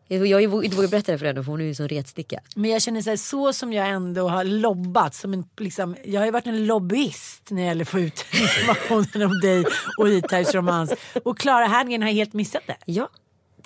[0.07, 1.87] Jag jag har inte vågat berätta det för henne för hon är ju en sån
[1.89, 2.39] retsticka.
[2.55, 5.15] Men jag känner så, här, så som jag ändå har lobbat.
[5.15, 8.25] Som en, liksom, jag har ju varit en lobbyist när det gäller att få ut
[8.33, 9.65] informationen om dig
[9.97, 10.93] och E-Types romans.
[11.23, 12.77] Och Clara Herngren har helt missat det.
[12.85, 13.09] Ja.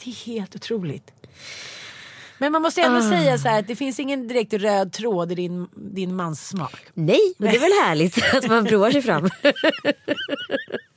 [0.03, 1.11] Det är helt otroligt.
[2.37, 3.09] Men man måste ändå Ah.
[3.09, 6.75] säga så här att det finns ingen direkt röd tråd i din, din mans smak.
[6.93, 9.29] Nej, men det är väl härligt att man provar sig fram.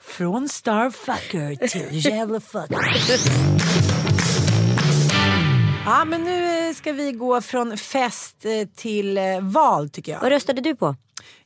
[0.00, 2.78] Från starfucker till jävla fucker.
[5.86, 10.20] Ja men nu eh, ska vi gå från fest eh, till eh, val tycker jag.
[10.20, 10.96] Vad röstade du på?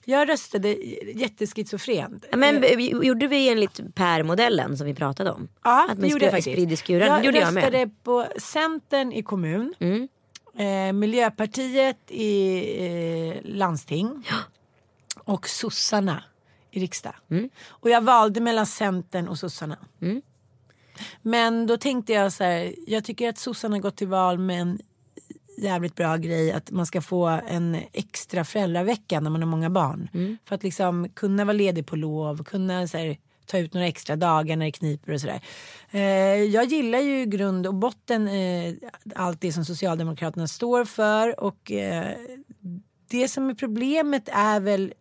[0.04, 0.68] Jag röstade
[1.14, 2.24] jätteschizofrent.
[2.30, 5.48] Ja, Men gjorde vi enligt Per-modellen som vi pratade om?
[5.64, 6.88] Ja, att det gjorde jag faktiskt.
[6.88, 7.78] Jag gjorde jag röstade.
[7.78, 7.90] Mm.
[8.02, 9.74] på Centern i kommun.
[10.58, 14.28] Eh, Miljöpartiet i eh, landsting.
[15.24, 16.22] Och sossarna
[16.76, 17.14] i riksdag.
[17.30, 17.50] Mm.
[17.66, 19.78] Och jag valde mellan Centern och sossarna.
[21.22, 22.74] Men då tänkte jag så här.
[22.86, 24.78] Jag tycker att sossarna gått till val med en
[25.58, 30.08] jävligt bra grej att man ska få en extra föräldravecka när man har många barn.
[30.14, 30.38] Mm.
[30.44, 34.16] För att liksom kunna vara ledig på lov, kunna så här, ta ut några extra
[34.16, 35.40] dagar när det kniper och sådär.
[35.90, 36.00] Eh,
[36.42, 38.74] jag gillar ju grund och botten eh,
[39.14, 42.16] allt det som Socialdemokraterna står för och eh,
[43.10, 44.92] det som är problemet är väl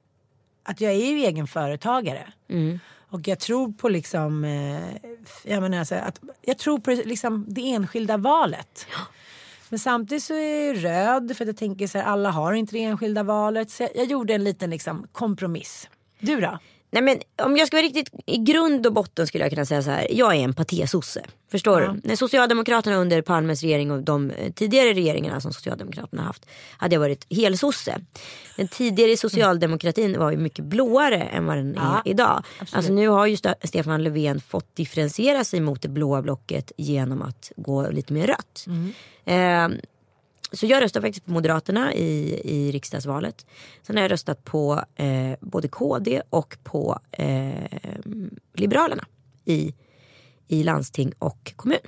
[0.66, 2.28] att jag är ju egen företagare.
[2.50, 2.80] Mm.
[3.10, 5.12] Och jag tror på liksom, eh,
[5.44, 8.88] jag menar alltså att, jag tror på liksom det enskilda valet.
[9.70, 12.76] Men samtidigt så är jag röd för att jag tänker så här, alla har inte
[12.76, 13.72] det enskilda valet.
[13.72, 15.90] Så jag, jag gjorde en liten liksom kompromiss.
[16.20, 16.60] Du då?
[16.92, 19.84] Nej, men om jag ska vara riktigt i grund och botten skulle jag kunna säga
[19.84, 20.08] så här.
[20.12, 21.22] Jag är en patésosse.
[21.52, 21.92] Förstår Ja.
[21.92, 22.08] du?
[22.08, 26.46] När Socialdemokraterna under Palmes regering och de eh, tidigare regeringarna som Socialdemokraterna haft
[26.78, 28.00] hade jag varit helsosse.
[28.58, 32.44] Den tidigare socialdemokratin var ju mycket blåare än vad den Ja, är idag.
[32.60, 32.76] absolut.
[32.76, 37.52] Alltså nu har ju Stefan Löfven fått differentiera sig mot det blåa blocket genom att
[37.56, 38.66] gå lite mer rött.
[38.68, 38.94] Mm.
[39.26, 39.78] Eh,
[40.56, 43.46] så jag röstar faktiskt på Moderaterna i, i riksdagsvalet.
[43.82, 47.54] Sen har jag röstat på eh, både KD och på eh,
[48.54, 49.06] Liberalerna
[49.46, 49.74] i,
[50.48, 51.80] i landsting och kommun.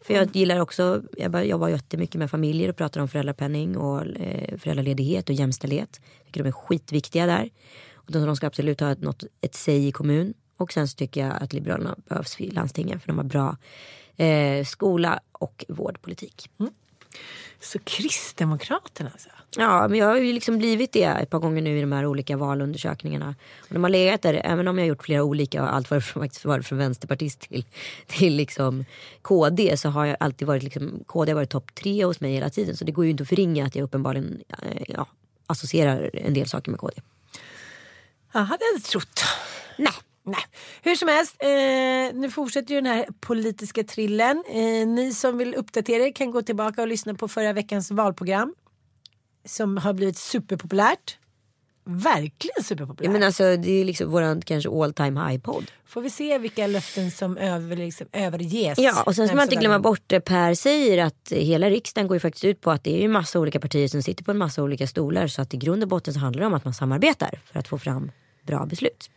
[0.00, 4.58] För jag gillar också, jag jobbar jättemycket med familjer och pratar om föräldrapenning och eh,
[4.58, 6.00] föräldraledighet och jämställdhet.
[6.18, 7.50] Jag tycker de är skitviktiga där.
[7.94, 10.34] Och de, de ska absolut ha ett, något, ett säg i kommun.
[10.56, 13.56] Och sen så tycker jag att Liberalerna behövs i landstingen för de har bra
[14.16, 16.50] eh, skola och vårdpolitik.
[17.60, 19.28] Så Kristdemokraterna alltså?
[19.56, 22.06] Ja, men jag har ju liksom blivit det ett par gånger nu i de här
[22.06, 23.34] olika valundersökningarna.
[23.60, 26.44] Och de har legat där, även om jag har gjort flera olika allt var faktiskt
[26.44, 27.64] varit från vänsterpartist till,
[28.06, 28.84] till liksom
[29.22, 32.50] KD så har jag alltid varit liksom, KD har varit topp tre hos mig hela
[32.50, 32.76] tiden.
[32.76, 35.06] Så det går ju inte att förringa att jag uppenbarligen eh, ja,
[35.46, 36.94] associerar en del saker med KD.
[38.32, 39.20] Ja, hade jag inte trott.
[39.76, 39.92] Nej.
[40.30, 40.44] Nej.
[40.82, 44.44] Hur som helst, eh, nu fortsätter ju den här politiska trillen.
[44.48, 48.54] Eh, ni som vill uppdatera er kan gå tillbaka och lyssna på förra veckans valprogram.
[49.44, 51.18] Som har blivit superpopulärt.
[51.84, 53.06] Verkligen superpopulärt.
[53.06, 55.70] Ja, men alltså, det är liksom våran kanske all time high podd.
[55.86, 58.78] Får vi se vilka löften som över, liksom, överges.
[58.78, 62.16] Ja och sen ska man inte glömma bort det Per säger att hela riksdagen går
[62.16, 64.38] ju faktiskt ut på att det är ju massa olika partier som sitter på en
[64.38, 65.26] massa olika stolar.
[65.26, 67.68] Så att i grund och botten så handlar det om att man samarbetar för att
[67.68, 68.10] få fram
[68.50, 69.10] bra beslut.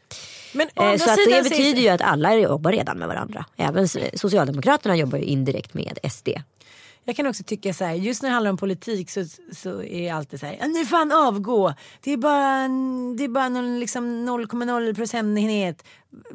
[0.54, 3.46] Men Eh, så att det betyder ju att alla jobbar redan med varandra.
[3.58, 6.30] Även Socialdemokraterna jobbar ju indirekt med SD.
[7.06, 10.08] Jag kan också tycka så här, just när det handlar om politik så, så är
[10.08, 11.74] jag alltid så här, "Ja, nu får han avgå.
[12.02, 12.68] Det är bara,
[13.18, 15.84] det är bara någon, liksom 0,0 procentenhet.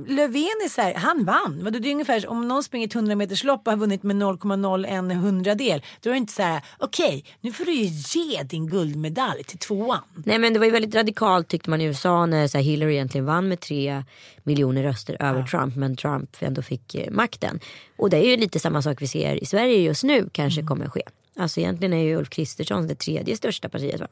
[0.06, 1.68] Löfven är så här, han vann.
[1.72, 5.14] Det är ungefär om någon springer ett 100 meters lopp och har vunnit med 0,01
[5.14, 5.82] hundradel.
[6.00, 9.58] Då är det inte så här, okej, nu får du ju ge din guldmedalj till
[9.58, 10.00] tvåan.
[10.24, 12.92] Nej men det var ju väldigt radikalt tyckte man i USA när så här, Hillary
[12.94, 14.04] egentligen vann med tre
[14.42, 15.76] miljoner röster över Trump.
[15.76, 17.60] Men Trump ändå fick eh, makten.
[17.96, 20.68] Och det är ju lite samma sak vi ser i Sverige just nu kanske Mm.
[20.68, 21.02] kommer ske.
[21.36, 24.06] Alltså egentligen är ju Ulf Kristersson det tredje största partiet va?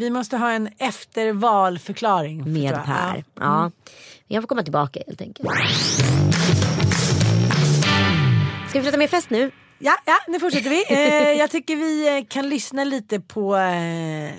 [0.00, 2.52] Vi måste ha en eftervalförklaring.
[2.52, 2.74] Med.
[2.74, 2.84] Per.
[2.84, 3.12] Ja.
[3.12, 3.24] Mm.
[3.34, 3.70] Ja.
[4.26, 5.48] Jag får komma tillbaka helt enkelt.
[8.68, 9.50] Ska vi prata mer fest nu?
[9.78, 10.84] Ja, ja, nu fortsätter vi.
[10.90, 14.30] Eh, jag tycker vi eh, kan lyssna lite på eh,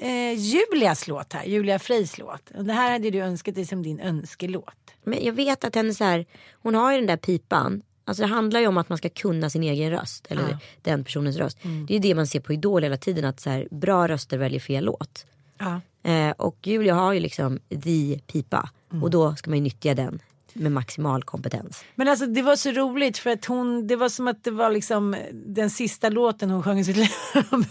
[0.00, 1.44] eh, Julias låt här.
[1.44, 2.50] Julia Freys låt.
[2.50, 4.94] Och det här hade du önskat dig som din önskelåt.
[5.04, 6.26] Men jag vet att henne så här,
[6.62, 7.82] hon har ju den där pipan.
[8.08, 10.26] Alltså det handlar ju om att man ska kunna sin egen röst.
[10.30, 10.58] Eller Ja.
[10.82, 11.64] den personens röst.
[11.64, 11.86] Mm.
[11.86, 13.24] Det är ju det man ser på Idol hela tiden.
[13.24, 15.26] Att så här, bra röster väljer fel låt.
[15.58, 15.80] Ja.
[16.10, 18.70] Eh, och Julia har ju liksom the pipa.
[18.92, 19.02] Mm.
[19.02, 20.18] Och då ska man ju nyttja den
[20.52, 21.84] med maximal kompetens.
[21.94, 24.70] Men alltså det var så roligt för att hon, det var som att det var
[24.70, 27.08] liksom den sista låten hon sjöng i sitt liv.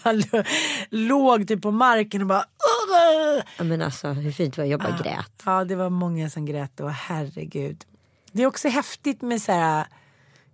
[0.89, 2.45] Låg typ på marken och bara!
[3.57, 4.69] Ja, Men alltså hur fint var det?
[4.71, 5.03] Jag bara Ja.
[5.03, 5.43] grät.
[5.45, 7.83] Ja, det var många som grät då, herregud.
[8.31, 9.85] Det är också häftigt med så här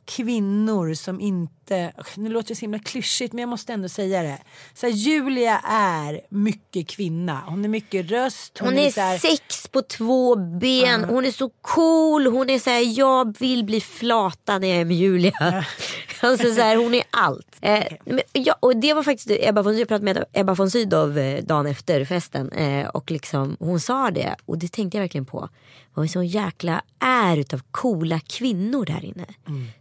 [0.06, 4.38] kvinnor som inte, nu låter det så himla klyschigt men jag måste ändå säga det.
[4.74, 8.58] Så här, Julia är mycket kvinna, hon är mycket röst.
[8.60, 12.70] Hon är så här, sex på två ben, hon är så cool, hon är så
[12.70, 15.66] här, jag vill bli flata när jag är med Julia.
[16.22, 17.48] alltså så här, hon är allt.
[17.64, 21.18] Eh, men, ja, och det var faktiskt Ebba von jag pratade med Ebba von Sydow
[21.18, 25.26] eh, dagen efter festen eh, och liksom, hon sa det och det tänkte jag verkligen
[25.26, 25.50] på.
[25.94, 29.26] Vad så jäkla är utav coola kvinnor där inne.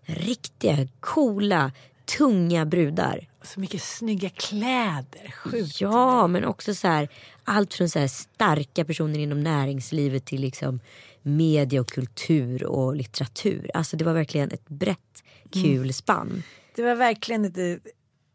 [0.07, 1.72] Riktiga coola
[2.18, 3.29] tunga brudar.
[3.42, 5.81] Så mycket snygga kläder, sjukt.
[5.81, 7.09] Ja, men också så här,
[7.44, 10.81] allt från så här starka personer inom näringslivet till liksom
[11.22, 13.70] media och kultur och litteratur.
[13.74, 16.42] Alltså det var verkligen ett brett kul spann.
[16.76, 17.83] Det var verkligen ett,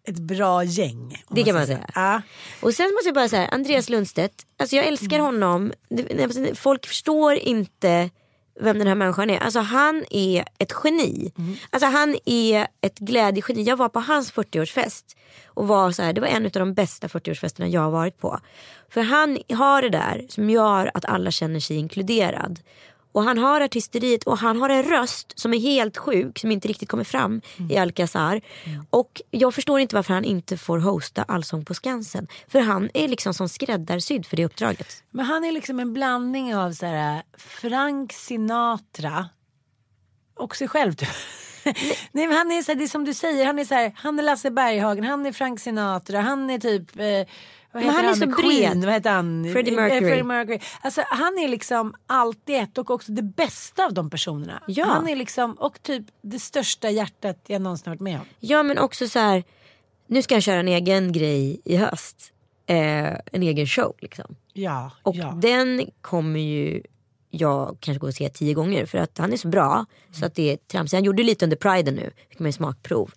[0.08, 1.24] ett bra gäng.
[1.30, 1.90] Det kan man säga.
[1.96, 2.22] Ja.
[2.62, 5.74] Och sen måste jag bara säga, Andreas Lundstedt, alltså jag älskar honom.
[5.90, 8.10] Det- Folk förstår inte
[8.60, 9.40] vem den här människan är.
[9.40, 11.32] Alltså han är ett geni.
[11.70, 13.64] Alltså han är ett glädjegeni.
[13.64, 15.04] Jag var på hans 40-årsfest
[15.46, 18.40] och var så här, det var en av de bästa 40-årsfesterna jag har varit på.
[18.90, 22.60] För han har det där som gör att alla känner sig inkluderad.
[23.16, 26.68] Och han har artisteriet och han har en röst som är helt sjuk som inte
[26.68, 28.42] riktigt kommer fram i Alcazar.
[28.90, 32.28] Och jag förstår inte varför han inte får hosta Allsång på Skansen.
[32.48, 35.04] För han är liksom som skräddarsydd för det uppdraget.
[35.12, 39.30] Men han är liksom en blandning av så här, Frank Sinatra
[40.36, 40.94] och sig själv.
[40.94, 41.10] typ.
[42.12, 43.92] Nej, men han är så här, det är som du säger, han är, så här,
[43.96, 47.36] han är Lasse Berghagen, han är Frank Sinatra, han är typ eh,
[47.76, 48.86] vad Men heter han är så bred.
[48.86, 49.50] Vad heter han?
[49.54, 50.00] Freddie Eh, Mercury.
[50.10, 50.60] Freddie Mercury.
[50.82, 54.64] Alltså, han är liksom allt i ett och också det bästa av de personerna.
[54.68, 54.86] Ja.
[54.86, 58.26] Han är liksom, och typ det största hjärtat jag någonsin varit med om.
[58.40, 59.44] Ja men också så här,
[60.08, 62.32] nu ska han köra en egen grej i höst.
[62.68, 64.36] Eh, en egen show liksom.
[64.54, 65.38] Ja, Och ja.
[65.42, 66.82] den kommer ju
[67.30, 69.86] jag kanske gå och se tio gånger för att han är så bra.
[70.12, 70.94] Så att det är tramsigt.
[70.94, 73.12] Han gjorde lite under priden nu, fick man ju smakprov.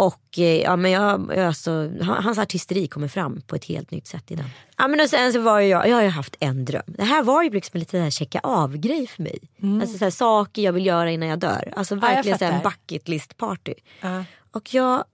[0.00, 3.90] Och eh, ja, men jag, jag alltså, han- hans artisteri kommer fram på ett helt
[3.90, 4.46] nytt sätt i den.
[4.76, 6.82] Ja, men och sen så var jag, jag har haft en dröm.
[6.86, 9.38] Det här var ju liksom lite här checka av grej för mig.
[9.82, 11.72] Alltså så här, saker jag vill göra innan jag dör.
[11.76, 12.04] Alltså Mm.
[12.10, 13.74] Ja, verkligen här, en bucket list party.
[14.00, 14.24] Ja.
[14.52, 15.04] Och jag,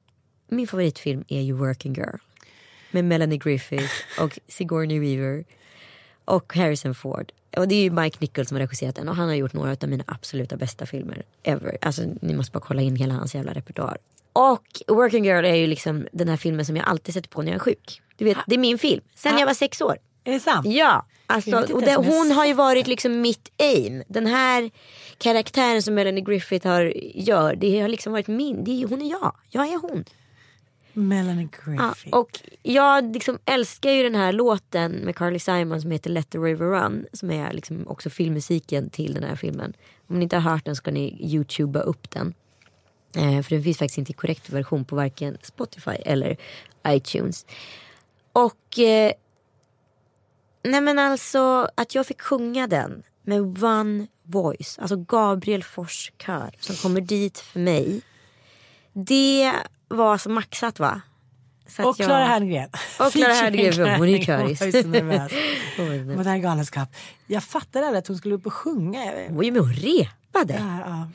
[0.48, 2.16] min favoritfilm är ju Working Girl.
[2.90, 5.44] Med Melanie Griffith och Sigourney Weaver.
[6.24, 7.32] Och Harrison Ford.
[7.56, 9.70] Och det är ju Mike Nichols som har regisserat den och han har gjort några
[9.70, 11.78] av mina absoluta bästa filmer ever.
[11.80, 13.98] Alltså ni måste bara kolla in hela hans jävla repertoar.
[14.32, 17.48] Och Working Girl är ju liksom den här filmen som jag alltid sätter på när
[17.48, 18.00] jag är sjuk.
[18.16, 19.00] Du vet, det är min film.
[19.14, 19.96] Sen jag var sex år.
[20.24, 20.66] Är det sant?
[20.66, 24.02] Ja, alltså, och det, hon har ju varit liksom mitt aim.
[24.08, 24.70] Den här
[25.18, 28.64] karaktären som Melanie Griffith har, gör, det har liksom varit min.
[28.64, 30.04] Det är, hon är jag, jag är hon.
[30.94, 32.16] Melanie Ja, Griffith.
[32.16, 36.38] och jag liksom älskar ju den här låten med Carly Simon som heter Let the
[36.38, 37.06] River Run.
[37.12, 39.72] Som är liksom också filmmusiken till den här filmen.
[40.06, 42.34] Om ni inte har hört den ska ni youtuba upp den.
[43.16, 46.36] Eh, för den finns faktiskt inte i korrekt version på varken Spotify eller
[46.88, 47.46] iTunes.
[48.32, 49.12] Och eh,
[50.64, 54.78] nej men alltså att jag fick sjunga den med one voice.
[54.78, 58.00] Alltså Gabriel Fors kör som kommer dit för mig.
[58.92, 59.52] Det
[59.94, 61.00] var så maxat va?
[61.66, 62.68] Så att Och Clara Herngren.
[63.00, 64.60] Och Clara Herngren, hon är köris.
[64.60, 65.32] Hon var så nervös.
[65.76, 66.06] Hon.
[66.06, 66.88] Men galenskap.
[67.26, 69.12] Jag fattade aldrig att hon skulle upp och sjunga.
[69.28, 70.54] Hon ju med och repade.
[70.58, 71.08] Ja, ja.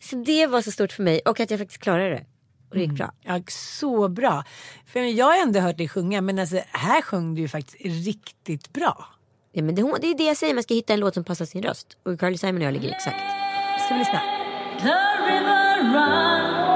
[0.00, 2.24] Så det var så stort för mig och att jag faktiskt klarade det.
[2.70, 3.12] Och det gick bra.
[3.22, 4.44] Ja, så bra.
[4.86, 7.76] För jag har ändå hört dig sjunga men alltså, här sjöng du ju faktiskt
[8.06, 9.06] riktigt bra.
[9.52, 11.24] Ja, men det, hon- det är det jag säger, man ska hitta en låt som
[11.24, 11.86] passar sin röst.
[12.04, 13.20] Och Carly Simon och jag ligger exakt.
[13.84, 14.20] Ska vi lyssna?
[14.80, 16.69] The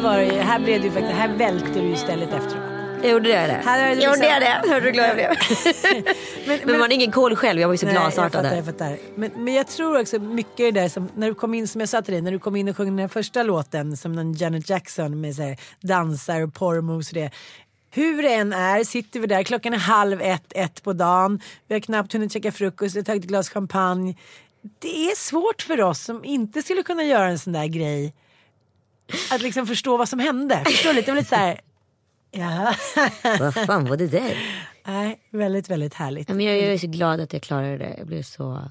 [0.00, 2.64] var det, här blev du faktiskt, här välte du istället efteråt.
[3.02, 3.60] Jag gjorde det.
[3.64, 4.72] Här är det Jag gjorde liksom- det.
[4.72, 5.30] Hörde du hur glad jag blev?
[6.64, 8.64] men, man har ingen koll själv, jag var ju så Nej, jag glasartad fattar, jag
[8.64, 8.98] fattar.
[9.14, 11.80] Men, men jag tror också mycket i det där som, när du kom in, som
[11.80, 14.12] jag sa till dig, när du kom in och sjöng den här första låten som
[14.12, 17.30] någon Janet Jackson med så här, dansar och porrmos och det.
[17.90, 21.40] Hur det än är sitter vi där, klockan är halv ett, ett på dagen.
[21.68, 24.16] Vi har knappt hunnit käka frukost, vi har tagit ett glas champagne.
[24.78, 28.14] Det är svårt för oss som inte skulle kunna göra en sån där grej.
[29.30, 30.64] Att liksom förstå vad som hände.
[30.64, 31.60] Förstå lite, lite så här.
[32.30, 32.74] Ja.
[33.40, 34.36] Vad fan var det där?
[34.86, 36.28] Nej, väldigt, väldigt härligt.
[36.28, 37.94] Ja, men jag, jag är så glad att jag klarade det.
[37.98, 38.70] Jag blev så...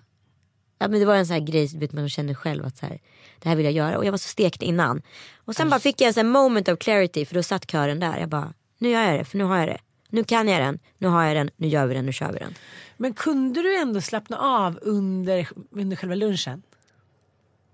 [0.79, 2.99] Ja, men det var en sån här grej vet, man känner själv att så här,
[3.39, 3.97] det här vill jag göra.
[3.97, 5.01] Och jag var så stekt innan.
[5.37, 8.17] Och sen bara fick jag en sån moment of clarity för då satt kören där.
[8.17, 9.79] Jag bara, nu gör jag det för nu har jag det.
[10.09, 12.39] Nu kan jag den, nu har jag den, nu gör vi den, nu kör vi
[12.39, 12.53] den.
[12.97, 16.63] Men kunde du ändå slappna av under, under själva lunchen?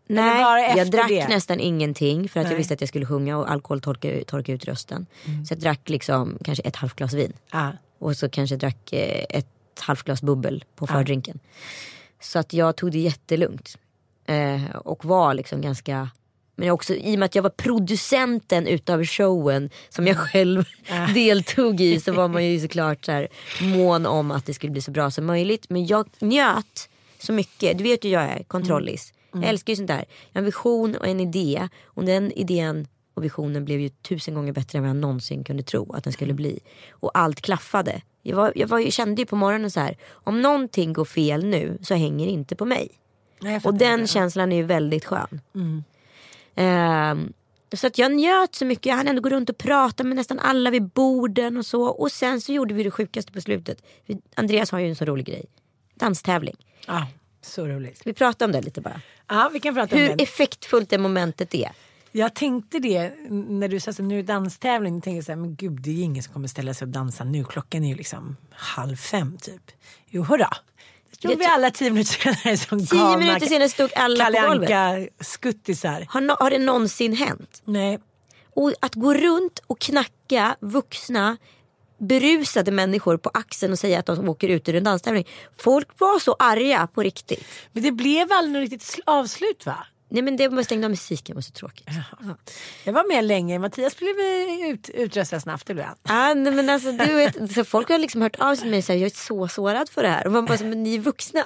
[0.07, 1.27] Nej, jag drack det?
[1.27, 2.57] nästan ingenting för att jag Nej.
[2.57, 5.05] visste att jag skulle sjunga och alkohol torkar, torkar ut rösten.
[5.47, 7.33] Så jag drack liksom kanske ett halvt glas vin.
[7.49, 7.69] Ah.
[7.99, 9.47] Och så kanske jag drack eh, ett
[9.79, 11.39] halvt glas bubbel på fördrinken.
[12.21, 13.77] Så att jag tog det jättelugnt.
[14.27, 16.09] Eh, och var liksom ganska
[16.55, 20.63] men också i och med att jag var producenten utav showen som jag själv
[21.13, 23.27] deltog i så var man ju såklart så här
[23.61, 25.69] mån om att det skulle bli så bra som möjligt.
[25.69, 26.89] Men jag njöt
[27.19, 27.77] så mycket.
[27.77, 29.13] Du vet ju jag är kontrollis.
[29.41, 30.05] Jag älskar ju sånt där.
[30.31, 31.69] Jag har en vision och en idé.
[31.85, 35.63] Och den idén och visionen blev ju tusen gånger bättre än vad jag någonsin kunde
[35.63, 36.59] tro att den skulle bli.
[36.91, 38.01] Och allt klaffade.
[38.21, 39.97] Jag, var, jag, var, jag kände ju på morgonen så här.
[40.11, 42.89] Om någonting går fel nu så hänger det inte på mig.
[43.41, 44.07] Nej, Och den det.
[44.07, 45.41] känslan är ju väldigt skön.
[45.55, 45.83] Mm.
[46.55, 47.33] Ehm,
[47.73, 48.85] så att jag njöt så mycket.
[48.85, 51.83] Jag hann ändå gå runt och prata med nästan alla vid borden och så.
[51.83, 53.83] Och sen så gjorde vi det sjukaste på slutet.
[54.35, 55.45] Andreas har ju en så rolig grej.
[55.95, 56.55] Danstävling.
[56.87, 57.03] Ah,
[57.45, 57.97] så roligt.
[57.97, 59.01] Ska vi prata om det lite bara?
[59.27, 60.23] Ja, vi kan prata om Hur det.
[60.23, 61.71] effektfullt det momentet är.
[62.11, 64.93] Jag tänkte det när du sa att nu är danstävling.
[64.95, 67.23] Jag tänkte så här, men gud det är ingen som kommer ställa sig och dansa
[67.23, 67.43] nu.
[67.43, 69.71] Klockan är ju liksom halv fem typ.
[70.09, 70.35] Jo då.
[70.37, 74.23] Jag tror Jag vi alla tio minuter senare som Tio galna minuter senare stod alla
[74.25, 75.09] Kalle på golvet.
[75.19, 76.05] Skuttisar.
[76.09, 77.61] Har, no- har det någonsin hänt?
[77.65, 77.99] Nej.
[78.53, 81.37] Och att gå runt och knacka vuxna
[81.97, 85.27] berusade människor på axeln och säga att de åker ut ur en danstävling.
[85.57, 87.43] Folk var så arga på riktigt.
[87.73, 89.87] Men det blev aldrig något riktigt sl- avslut va?
[90.09, 91.87] Nej men det var stängde av musiken, det var så tråkigt.
[92.21, 92.35] Ja.
[92.83, 93.59] Jag var med länge.
[93.59, 94.15] Mattias blev
[94.69, 95.95] ut, utröstad snabbt ibland.
[96.03, 98.77] Ah, nej, men alltså, du vet, så folk har liksom hört av sig till mig
[98.77, 100.25] och sagt jag är så sårad för det här.
[100.25, 101.43] Och man bara, men ni är vuxna.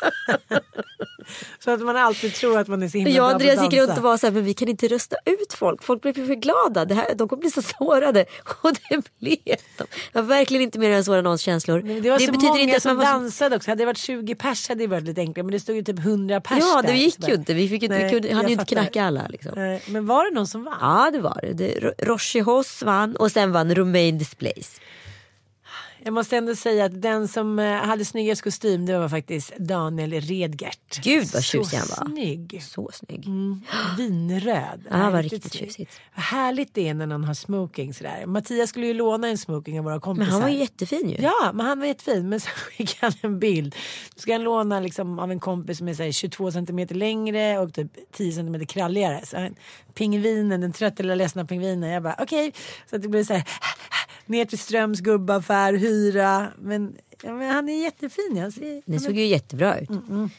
[1.58, 3.80] Så att man alltid tror att man är så himla Jag och Andreas att gick
[3.80, 5.82] runt och var så här, men vi kan inte rösta ut folk.
[5.82, 6.84] Folk blir för glada.
[6.84, 8.24] Det här, de kommer bli så sårade.
[8.62, 9.84] Och det blev de.
[10.12, 11.82] Jag var verkligen inte mer än såra någons känslor.
[11.82, 13.02] Men Det var så betyder många inte att som så...
[13.02, 13.70] dansade också.
[13.70, 15.44] Hade det varit 20 pers hade det varit lite enklare.
[15.44, 17.54] Men det stod ju typ 100 pers Ja, det gick Så ju inte.
[17.54, 19.26] Vi fick ju inte, vi Nej, kunde, han jag ju inte knacka alla.
[19.28, 19.52] Liksom.
[19.56, 20.78] Nej, Men var det någon som vann?
[20.80, 21.52] Ja det var det.
[21.52, 24.80] det Ro- Roche Hoss vann och sen vann Romain Displays.
[26.04, 30.20] Jag måste ändå säga att den som eh, hade snyggast kostym det var faktiskt Daniel
[30.20, 31.02] Redgert.
[31.02, 32.06] Gud vad tjusig han var.
[32.12, 32.62] snygg.
[32.62, 33.26] Så snygg.
[33.26, 33.60] Mm,
[33.98, 34.86] vinröd.
[34.90, 36.00] Ja, han var Riktigt tjusigt.
[36.14, 38.26] Vad härligt det är när någon har smoking sådär.
[38.26, 40.24] Mattias skulle ju låna en smoking av våra kompisar.
[40.26, 41.16] Men han var ju jättefin ju.
[41.22, 42.28] Ja, men han var jättefin.
[42.28, 43.74] Men så skickade han en bild.
[44.14, 47.58] Då ska han låna liksom av en kompis som är så här 22 centimeter längre
[47.58, 49.26] och typ 10 centimeter kralligare.
[49.26, 49.54] Så han,
[49.94, 51.90] pingvinen, den trötta lilla ledsna pingvinen.
[51.90, 52.52] Jag bara okej.
[52.90, 53.44] Så att det blev så här
[54.30, 56.52] ner till Ströms gubbaffär, hyra.
[56.58, 58.38] Men, ja, men han är jättefin.
[58.40, 59.90] Han ser, Det såg ju jättebra ut.
[59.90, 60.30] Mm, mm.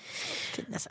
[0.55, 0.89] Fin alltså.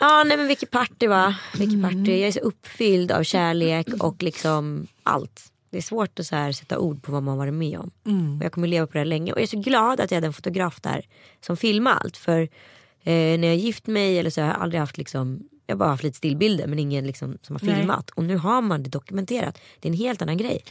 [0.00, 1.34] Ja nej men vilket party va.
[1.58, 2.10] Vilket party.
[2.10, 5.52] Jag är så uppfylld av kärlek och liksom allt.
[5.70, 7.90] Det är svårt att så här sätta ord på vad man varit med om.
[8.06, 8.38] Mm.
[8.38, 9.32] Och jag kommer leva på det här länge.
[9.32, 11.06] Och jag är så glad att jag hade en fotograf där
[11.40, 12.16] som filmade allt.
[12.16, 12.40] För
[13.02, 15.88] eh, när jag gift mig eller så har jag aldrig haft liksom jag har bara
[15.88, 17.76] haft lite stillbilder men ingen liksom som har Nej.
[17.76, 18.10] filmat.
[18.10, 19.58] Och nu har man det dokumenterat.
[19.80, 20.62] Det är en helt annan grej.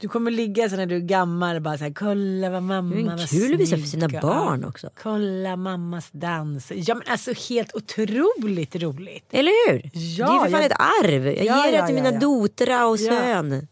[0.00, 2.94] Du kommer ligga så när du är gammal och bara så här, kolla vad mamma
[2.94, 4.90] Det är var kul att visa för snygg." sina barn också.
[5.02, 6.72] Kolla mammas dans.
[6.74, 9.24] Ja men alltså helt otroligt roligt.
[9.30, 9.90] Eller hur?
[9.92, 11.26] Ja, det är för fan jag- ett arv.
[11.26, 12.18] Jag Ja, ger det ja, till mina ja.
[12.18, 13.68] dotra och sön.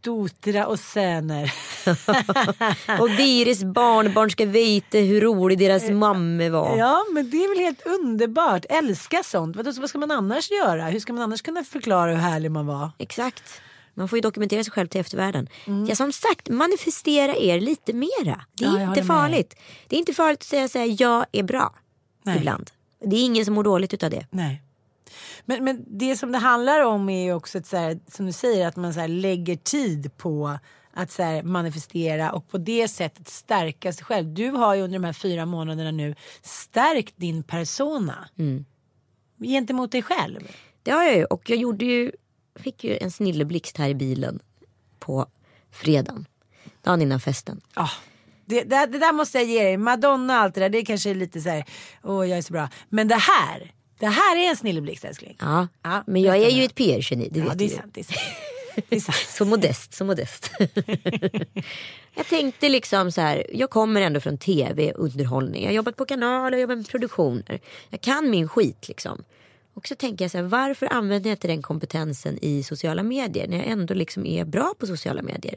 [0.00, 1.52] Dotra och söner.
[3.00, 6.76] Och deras barnbarn ska veta hur rolig deras mamma var.
[6.78, 8.64] Ja men det är väl helt underbart.
[8.68, 9.56] Älska sånt.
[9.56, 10.84] Vad, vad ska man annars göra?
[10.84, 12.90] Hur ska man annars kunna förklara hur härlig man var?
[12.98, 13.60] Exakt.
[13.98, 15.48] Man får ju dokumentera sig själv till eftervärlden.
[15.66, 15.86] Mm.
[15.86, 18.44] Ja som sagt, manifestera er lite mera.
[18.54, 19.06] Det är Ja, inte med.
[19.06, 19.54] farligt.
[19.88, 21.74] Det är inte farligt att säga så här, jag är bra.
[22.22, 22.36] Nej.
[22.38, 22.70] Ibland.
[23.04, 24.26] Det är ingen som mår dåligt utav det.
[24.30, 24.62] Nej.
[25.44, 28.68] Men, men det som det handlar om är ju också så här, som du säger
[28.68, 30.58] att man så här, lägger tid på
[30.92, 34.34] att så här, manifestera och på det sättet stärka sig själv.
[34.34, 38.64] Du har ju under de här fyra månaderna nu stärkt din persona Mm.
[39.42, 40.40] gentemot dig själv.
[40.82, 41.24] Det har jag ju.
[41.24, 42.12] Och jag gjorde ju,
[42.58, 44.38] fick ju en snilleblixt här i bilen
[44.98, 45.26] på
[45.70, 46.26] fredagen.
[46.82, 47.60] Dagen innan festen.
[47.74, 47.90] Ah,
[48.44, 49.76] det, det, det där måste jag ge dig.
[49.76, 51.64] Madonna och allt det där, det kanske är lite så här,
[52.04, 52.68] åh jag är så bra.
[52.88, 55.36] Men det här, det här är en snilleblixt älskling.
[55.40, 57.28] Ja, Ja, men jag är ju ett PR-geni.
[57.32, 57.94] Det Ja, vet det är sant.
[57.94, 58.18] Det är sant.
[58.88, 59.16] Det är sant.
[59.28, 60.50] Så modest, så modest.
[62.14, 65.62] jag tänkte liksom så här, jag kommer ändå från tv, underhållning.
[65.62, 67.60] Jag har jobbat på kanal, jag har jobbat med produktioner.
[67.90, 69.24] Jag kan min skit liksom.
[69.78, 73.48] Och så tänker jag så här, varför använder jag inte den kompetensen i sociala medier
[73.48, 75.54] när jag ändå liksom är bra på sociala medier?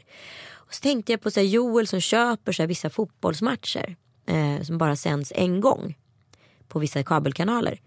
[0.52, 3.96] Och så tänkte jag på så här, Joel som köper så här, vissa fotbollsmatcher
[4.26, 5.98] eh, som bara sänds en gång
[6.68, 7.82] på vissa kabelkanaler.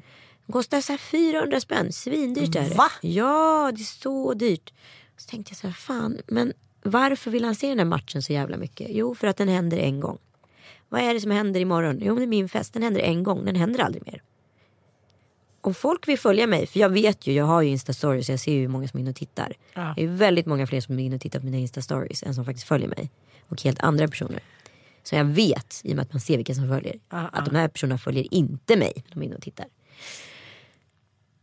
[0.46, 2.74] De kostar så här 400 spänn, svindyrt är det.
[2.74, 2.90] Va?
[3.00, 4.72] Ja, det är så dyrt.
[5.16, 8.32] Så tänkte jag så här, fan, men varför vill han se den här matchen så
[8.32, 8.88] jävla mycket?
[8.90, 10.18] Jo, för att den händer en gång.
[10.88, 11.98] Vad är det som händer imorgon?
[12.02, 12.72] Jo, det är min fest.
[12.72, 14.22] Den händer en gång, den händer aldrig mer.
[15.64, 18.52] Om folk vill följa mig, för jag vet ju, jag har ju Insta-stories, jag ser
[18.52, 19.52] ju hur många som är inne och tittar.
[19.74, 19.92] Ja.
[19.96, 22.44] Det är väldigt många fler som är inne och tittar på mina Insta-stories än som
[22.44, 23.10] faktiskt följer mig.
[23.48, 24.42] Och helt andra personer.
[25.02, 27.56] Så jag vet, i och med att man ser vilka som följer, Ja, att de
[27.56, 29.04] här personerna följer inte mig.
[29.12, 29.66] De är inne och tittar.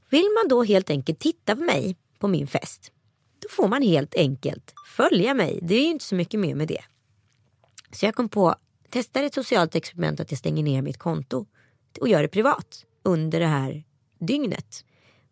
[0.10, 2.92] Vill man då helt enkelt titta på mig på min fest,
[3.40, 5.60] då får man helt enkelt följa mig.
[5.62, 6.84] Det är ju inte så mycket mer med det.
[7.92, 8.56] Så jag kom på,
[8.90, 11.46] testar ett socialt experiment att jag stänger ner mitt konto
[12.02, 13.84] och gör det privat under det här
[14.22, 14.86] dygnet.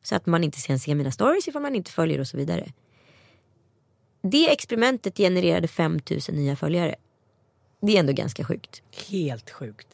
[0.04, 2.72] Så att man inte kan se mina stories ifall man inte följer och så vidare.
[4.22, 6.96] Det experimentet genererade 5000 nya följare.
[7.82, 8.82] Det är ändå ganska sjukt.
[9.10, 9.88] Helt sjukt.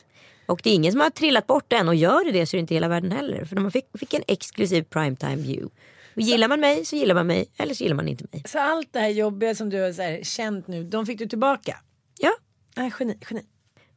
[0.46, 2.58] Och det är ingen som har trillat bort än och gör det det så är
[2.58, 3.46] det inte hela världen heller.
[3.46, 5.70] För man fick, fick en exklusiv primetime view.
[6.16, 8.43] Och gillar man mig så gillar man mig eller så gillar man inte mig.
[8.46, 11.28] Så allt det här jobbiga som du har så här, känt nu, de fick du
[11.28, 11.80] tillbaka?
[12.20, 12.32] Ja.
[12.76, 13.43] Nej, geni, geni.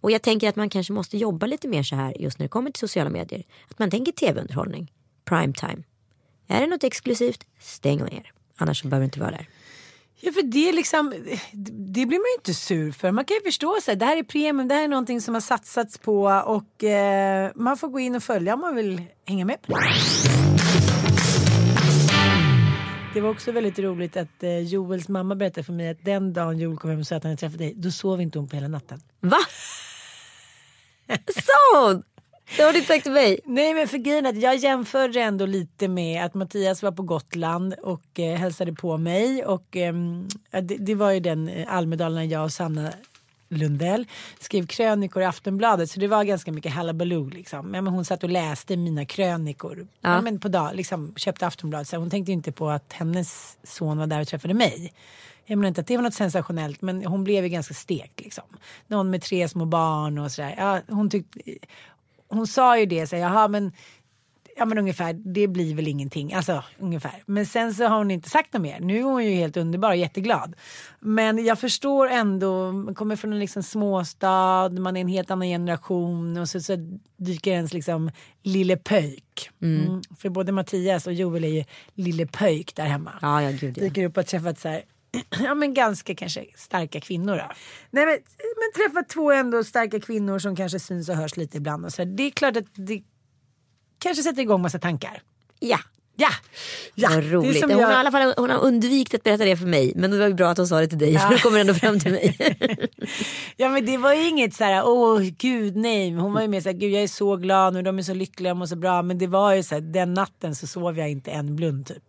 [0.01, 2.49] Och jag tänker att man kanske måste jobba lite mer så här just när det
[2.49, 3.45] kommer till sociala medier.
[3.71, 4.93] Att man tänker tv-underhållning,
[5.25, 5.83] primetime.
[6.49, 8.33] Är det något exklusivt, stäng ner.
[8.57, 9.49] Annars så behöver det inte vara där.
[10.21, 11.15] Ja för det är liksom,
[11.73, 13.11] det blir man ju inte sur för.
[13.11, 13.97] Man kan ju förstå sig.
[13.97, 17.77] Det här är premium, det här är någonting som har satsats på och eh, man
[17.77, 19.57] får gå in och följa om man vill hänga med.
[23.15, 26.59] Det var också väldigt roligt att eh, Joels mamma berättade för mig att den dagen
[26.59, 28.57] Joel kom hem och sa att han hade träffat dig, då sov inte hon på
[28.57, 29.01] hela natten.
[29.21, 29.39] Va?
[31.29, 32.03] Sa hon?
[32.57, 33.41] Det har du inte sagt till mig.
[33.45, 37.75] Nej men för grejen att jag jämförde ändå lite med att Mattias var på Gotland
[37.83, 39.77] och eh, hälsade på mig och
[40.51, 42.93] ja, det, det var ju den eh, Almedalen när jag och Sanna
[43.49, 44.07] Lundell
[44.39, 47.67] skrev krönikor i Aftonbladet så det var ganska mycket halabaloo liksom.
[47.67, 50.15] Men hon satt och läste mina krönikor Ja.
[50.15, 50.21] ja.
[50.21, 51.89] men på dag, liksom, köpte Aftonbladet.
[51.89, 54.93] Så hon tänkte inte på att hennes son var där och träffade mig.
[55.49, 58.45] Jag menar inte att det var något sensationellt men hon blev ju ganska stekt liksom.
[58.87, 60.55] Någon med tre små barn och sådär.
[60.59, 61.41] Ja, hon, tyckte,
[62.29, 63.73] hon sa ju det, så här, jaha men
[64.59, 66.33] Ja men ungefär, det blir väl ingenting.
[66.35, 67.23] Alltså ungefär.
[67.27, 68.81] Men sen så har hon inte sagt något mer.
[68.81, 70.55] Nu är hon ju helt underbar och jätteglad.
[71.01, 75.49] Men jag förstår ändå, man kommer från en liksom småstad, man är en helt annan
[75.49, 76.77] generation och så, så
[77.17, 78.11] dyker ens liksom
[78.43, 79.51] lille pöjk.
[79.63, 79.87] Mm.
[79.87, 80.03] Mm.
[80.19, 83.13] För både Mattias och Joel är ju lille pöjk där hemma.
[83.23, 83.83] Ja, ja gud ja.
[83.83, 84.83] Dyker upp och träffat så här,
[85.45, 87.53] ja men ganska kanske starka kvinnor då.
[87.91, 88.19] Nej men,
[88.57, 92.05] men träffat två ändå starka kvinnor som kanske syns och hörs lite ibland och så.
[92.05, 93.03] Det är klart att det
[93.99, 95.23] kanske sätter igång massa tankar.
[95.61, 95.79] Ja.
[96.21, 96.29] Ja.
[96.95, 97.09] ja.
[97.15, 97.63] Vad roligt.
[97.63, 99.93] Hon, jag- har i alla fall, hon har undvikit att berätta det för mig.
[99.97, 101.19] Men det var ju bra att hon sa det till dig.
[101.19, 102.37] För då kommer ändå fram till mig.
[103.57, 106.11] Ja men det var ju inget så här, åh gud nej.
[106.15, 108.15] Hon var ju mer så här, gud jag är så glad nu, de är så
[108.15, 109.03] lyckliga, mår så bra.
[109.03, 112.03] Men det var ju så här, den natten så sov jag inte en blund typ.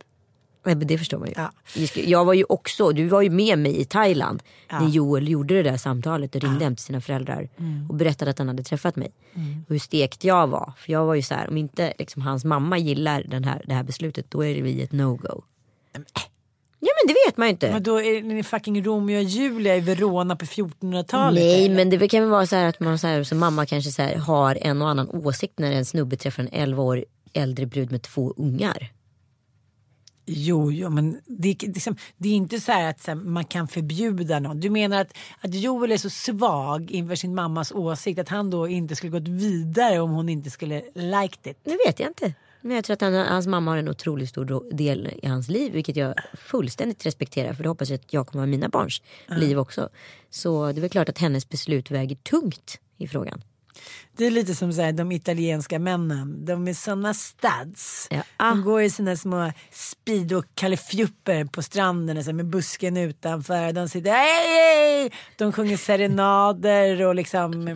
[0.65, 1.27] Nej, men det förstår man
[1.75, 1.87] ju.
[1.87, 4.43] Ska- Jag var ju också, du var ju med mig i Thailand.
[4.69, 4.79] Ja.
[4.79, 7.49] När Joel gjorde det där samtalet och ringde hem till sina föräldrar.
[7.57, 7.89] Mm.
[7.89, 9.11] Och berättade att han hade träffat mig.
[9.33, 9.63] Mm.
[9.67, 10.73] Och hur stekt jag var.
[10.77, 13.73] För jag var ju så här, om inte liksom, hans mamma gillar den här, det
[13.73, 14.25] här beslutet.
[14.31, 15.43] Då är det vi ett no-go.
[16.81, 17.71] Ja men det vet man ju inte.
[17.71, 21.43] Men då är ni fucking Romeo och Julia i Verona på 1400-talet.
[21.43, 21.75] Nej eller?
[21.75, 24.01] men det kan väl vara så här att man så här, som mamma kanske så
[24.01, 27.91] här, har en och annan åsikt när en snubbe träffar en 11 år äldre brud
[27.91, 28.91] med två ungar.
[30.31, 33.45] Jo, jo men det, är- liksom, det är inte så här att så här, man
[33.45, 34.59] kan förbjuda någon.
[34.59, 38.67] Du menar att, att Joel är så svag inför sin mammas åsikt att han då
[38.67, 41.57] inte skulle gått vidare om hon inte skulle liked it?
[41.63, 42.33] Det vet jag inte.
[42.61, 45.71] Men jag tror att han, hans mamma har en otroligt stor del i hans liv.
[45.73, 47.53] Vilket jag fullständigt respekterar.
[47.53, 49.89] För det hoppas jag att jag kommer ha mina barns liv också.
[50.29, 53.41] Så det är väl klart att hennes beslut väger tungt i frågan.
[54.17, 56.45] Det är lite som så här, de italienska männen.
[56.45, 58.07] De är såna studs.
[58.11, 58.21] Ja.
[58.37, 63.73] De går i sina små speedo kalifjupper på stranden så här, med busken utanför.
[63.73, 65.11] De sitter hej, hej!
[65.37, 67.75] De sjunger serenader och liksom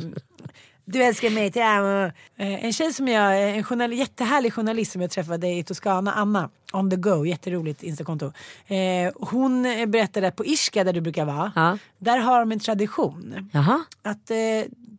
[0.85, 2.05] du älskar mig, till amo.
[2.37, 6.49] Eh, En tjej som jag, en journal, jättehärlig journalist som jag träffade i Toscana, Anna,
[6.73, 8.25] on the go, jätteroligt instakonto.
[8.67, 12.59] Eh, hon eh, berättade att på Ischka där du brukar vara, där har de en
[12.59, 13.49] tradition.
[13.53, 13.83] Jaha.
[14.01, 14.37] Att eh,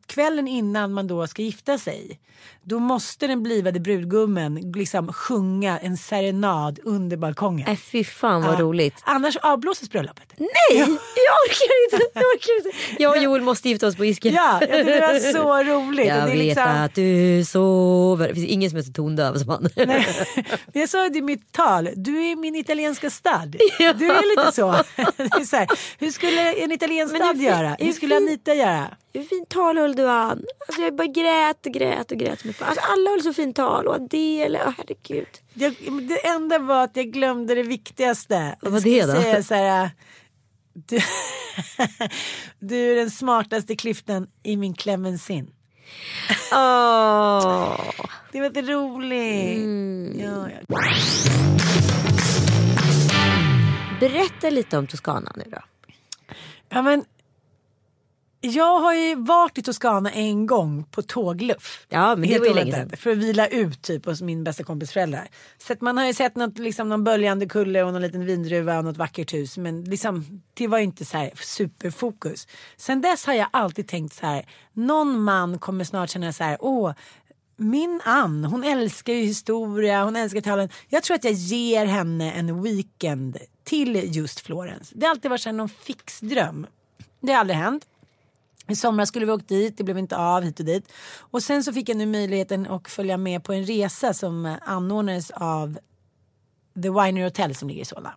[0.07, 2.20] kvällen innan man då ska gifta sig,
[2.65, 7.69] då måste den blivande brudgummen liksom sjunga en serenad under balkongen.
[7.69, 8.95] Äh, fy fan vad roligt.
[9.05, 10.33] Annars avblåses bröllopet.
[10.39, 10.49] Nej,
[10.79, 12.07] jag orkar inte.
[12.15, 13.03] Jag, orkar inte.
[13.03, 14.35] jag och Joel måste gifta oss på Isken.
[14.35, 16.07] Ja, det var så roligt.
[16.07, 18.29] Jag vet liksom- att du sover.
[18.29, 19.69] Det finns ingen som är så tondöv som han.
[20.73, 23.57] Jag sa det i mitt tal, du är min italienska stad.
[23.79, 24.73] Du är lite så.
[25.17, 27.77] Det är så här, hur skulle en italiensk stad göra?
[27.79, 28.87] Hur skulle Anita göra?
[29.12, 30.45] Hur fint tal höll du an?
[30.69, 32.45] Alltså jag bara grät och grät och grät.
[32.55, 32.68] Mycket.
[32.68, 35.28] Alltså alla höll så fint tal och Adele, oh, herregud.
[35.55, 35.74] Jag,
[36.09, 38.57] det enda var att jag glömde det viktigaste.
[38.61, 39.12] Vad var det då?
[39.12, 39.90] Säga så här,
[40.74, 40.98] du,
[42.59, 45.50] du är den smartaste klyftan i min clemensin.
[46.52, 47.80] Åh.
[48.32, 49.57] Det var lite roligt.
[49.57, 50.20] Mm.
[50.20, 50.78] Ja, ja.
[54.00, 55.59] Berätta lite om Toscana nu då.
[56.68, 57.05] Ja, men,
[58.47, 61.86] jag har ju varit i Toscana en gång på tågluff.
[61.88, 62.90] Ja, men det var ju länge sedan.
[62.97, 65.28] För att vila ut typ hos min bästa kompis föräldrar.
[65.59, 68.78] Så att man har ju sett något, liksom, någon böljande kulle och någon liten vindruva
[68.78, 69.59] och något vackert hus.
[69.59, 72.47] Men liksom, det var ju inte så här superfokus.
[72.76, 74.47] Sen dess har jag alltid tänkt så här.
[74.72, 76.57] Någon man kommer snart känna så här.
[76.61, 76.92] Åh,
[77.57, 80.68] min Ann, hon älskar ju historia, hon älskar talen.
[80.88, 84.90] Jag tror att jag ger henne en weekend till just Florens.
[84.95, 86.66] Det har alltid varit så här någon fix dröm.
[87.20, 87.86] Det har aldrig hänt.
[88.69, 90.93] I somras skulle vi åkt dit, det blev inte av hit och dit.
[91.19, 95.31] Och sen så fick jag nu möjligheten att följa med på en resa som anordnades
[95.31, 95.79] av
[96.83, 98.15] The Winery Hotel som ligger i Solna.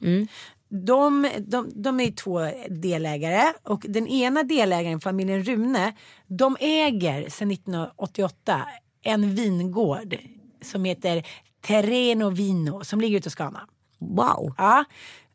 [0.70, 2.40] De, de, de är två
[2.70, 5.94] delägare och den ena delägaren, familjen Rune,
[6.28, 8.68] de äger sedan 1988
[9.04, 10.18] en vingård
[10.62, 11.28] som heter
[11.62, 13.68] Terreno Vino som ligger i Toscana.
[14.00, 14.54] Wow.
[14.58, 14.86] Ja.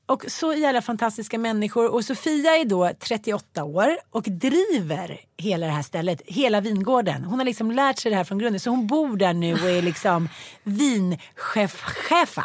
[0.07, 1.95] Och så jävla fantastiska människor.
[1.95, 7.25] Och Sofia är då 38 år och driver hela det här stället, hela vingården.
[7.25, 8.61] Hon har liksom lärt sig det här från grunden.
[8.61, 10.29] Så hon bor där nu och är liksom
[10.63, 12.45] vinchef-chefa.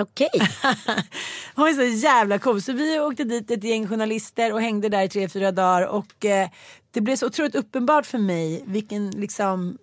[0.00, 0.30] Okej.
[1.54, 2.62] Hon är så jävla cool.
[2.62, 5.86] Så vi åkte dit ett gäng journalister och hängde där i tre, fyra dagar.
[5.86, 6.48] Och eh,
[6.90, 9.78] det blev så otroligt uppenbart för mig vilken liksom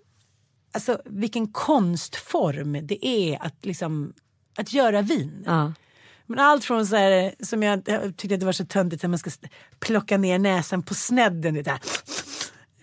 [0.71, 4.13] Alltså vilken konstform det är att liksom
[4.57, 5.43] att göra vin.
[5.45, 5.73] Ja.
[6.27, 9.09] Men allt från så här som jag, jag tyckte att det var så töntigt att
[9.09, 9.29] man ska
[9.79, 11.53] plocka ner näsan på snedden.
[11.53, 11.79] Det där.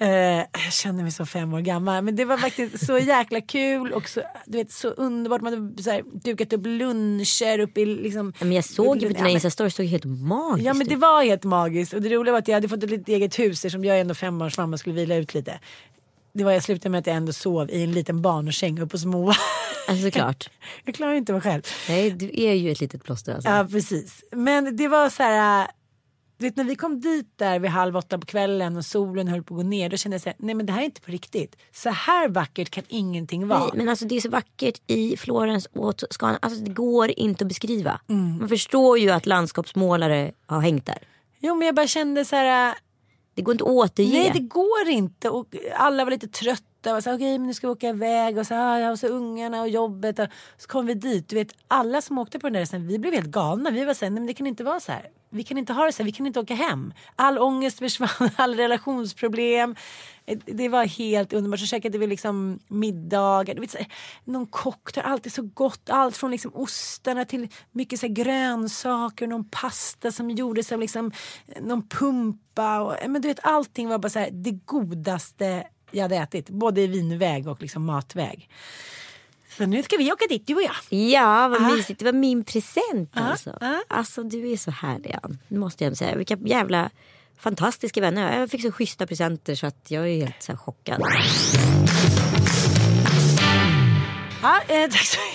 [0.02, 3.92] Eh, jag kände mig som fem år gammal men det var faktiskt så jäkla kul
[3.92, 5.40] och så, du vet, så underbart.
[5.40, 8.32] Man hade så här, dukat upp luncher uppe i liksom.
[8.38, 11.44] Men jag såg ju på dina instastories, såg helt magiskt Ja men det var helt
[11.44, 13.96] magiskt och det roliga var att jag hade fått ett litet eget hus eftersom jag
[13.96, 15.60] är ändå femårsmamma och skulle vila ut lite.
[16.34, 19.04] Det var jag slutade med att jag ändå sov i en liten barnsäng uppe hos
[19.04, 19.34] Moa.
[19.88, 20.50] Alltså såklart.
[20.84, 21.62] jag klarar inte mig själv.
[21.88, 23.50] Nej, du är ju ett litet plåster alltså.
[23.50, 24.24] Ja precis.
[24.32, 25.62] Men det var så här.
[25.62, 25.68] äh,
[26.38, 29.42] Du vet när vi kom dit där vid halv åtta på kvällen och solen höll
[29.42, 29.88] på att gå ner.
[29.88, 31.56] Då kände jag så här, nej men det här är inte på riktigt.
[31.74, 33.60] Så här vackert kan ingenting vara.
[33.60, 36.38] Nej, men alltså det är så vackert i Florens och Toscana.
[36.42, 38.00] Alltså det går inte att beskriva.
[38.08, 38.38] Mm.
[38.38, 40.98] Man förstår ju att landskapsmålare har hängt där.
[41.40, 42.74] Jo men jag bara kände så här.
[43.34, 44.18] Det går inte att återge.
[44.18, 46.66] Nej det går inte och alla var lite trötta.
[46.86, 49.06] Och så, okay, men nu ska vi åka iväg och så, ah, ja, och så
[49.06, 50.18] ungarna och jobbet.
[50.18, 50.26] Och
[50.56, 51.28] så kom vi dit.
[51.28, 53.70] Du vet alla som åkte på den där resan vi blev helt galna.
[53.70, 55.08] Vi var så här, nej men det kan inte vara så här.
[55.30, 56.92] Vi kan inte ha det så här, vi kan inte åka hem.
[57.16, 59.76] All ångest försvann, all relationsproblem.
[60.26, 61.60] Eh, det var helt underbart.
[61.60, 63.54] Så käkade vi liksom middagar.
[63.54, 63.86] Du vet, så här,
[64.24, 65.06] någon cocktail.
[65.06, 65.90] Allt är så gott.
[65.90, 69.26] Allt från liksom ostarna till mycket så här grönsaker.
[69.26, 71.12] Någon pasta som gjordes av liksom,
[71.46, 72.80] eh, någon pumpa.
[72.80, 76.48] Och, men du vet, allting var bara så här, det godaste jag hade ätit.
[76.50, 78.48] Både i vinväg och liksom matväg.
[79.56, 80.98] Så nu ska vi åka dit du och jag.
[80.98, 81.68] Ja, vad Ah.
[81.76, 81.98] mysigt.
[81.98, 83.58] Det var min present Ah, alltså.
[83.60, 83.74] ah.
[83.88, 85.38] Alltså du är så härlig Ann.
[85.48, 86.16] Måste jag säga.
[86.16, 86.90] Vilka jävla
[87.38, 88.38] fantastiska vänner.
[88.40, 91.02] Jag fick så schyssta presenter så att jag är helt så chockad.
[94.42, 95.18] Ja, eh, tack så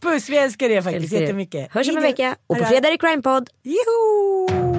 [0.00, 1.72] Puss, vi älskar det faktiskt Älskar jättemycket.
[1.72, 3.48] Hörs om en vecka och på fredag är det Crime-podd.
[3.62, 4.73] Joho!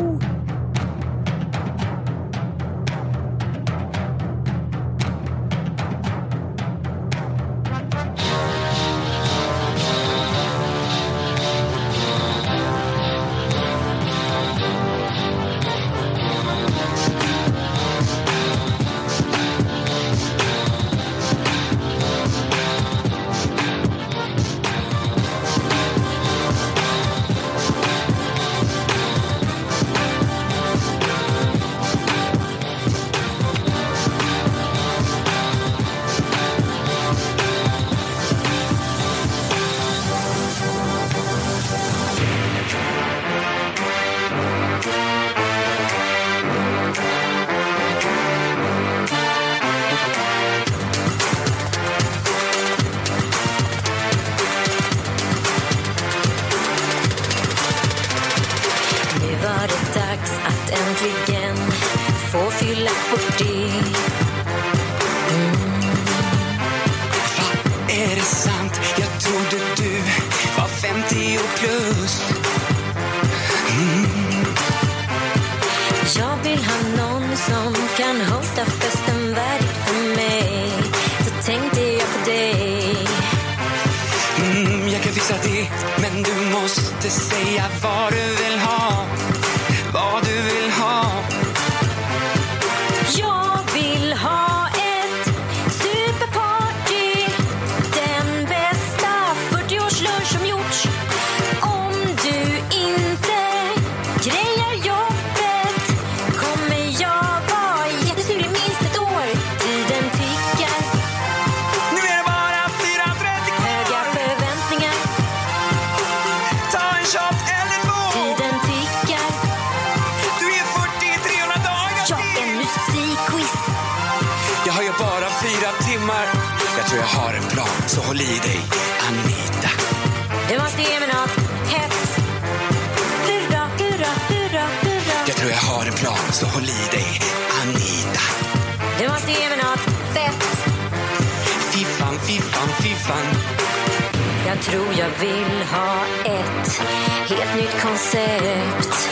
[144.55, 146.81] Jag tror jag vill ha ett
[147.29, 149.09] helt nytt koncept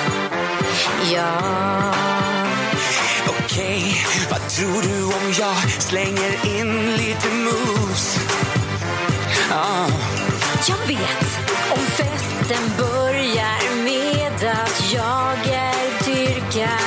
[1.13, 1.93] Ja
[3.27, 3.95] Okej,
[4.29, 8.19] vad tror du om jag slänger in lite moves?
[9.51, 9.87] Ah.
[10.69, 11.39] Jag vet
[11.71, 16.82] om festen börjar med att jag är dyrkad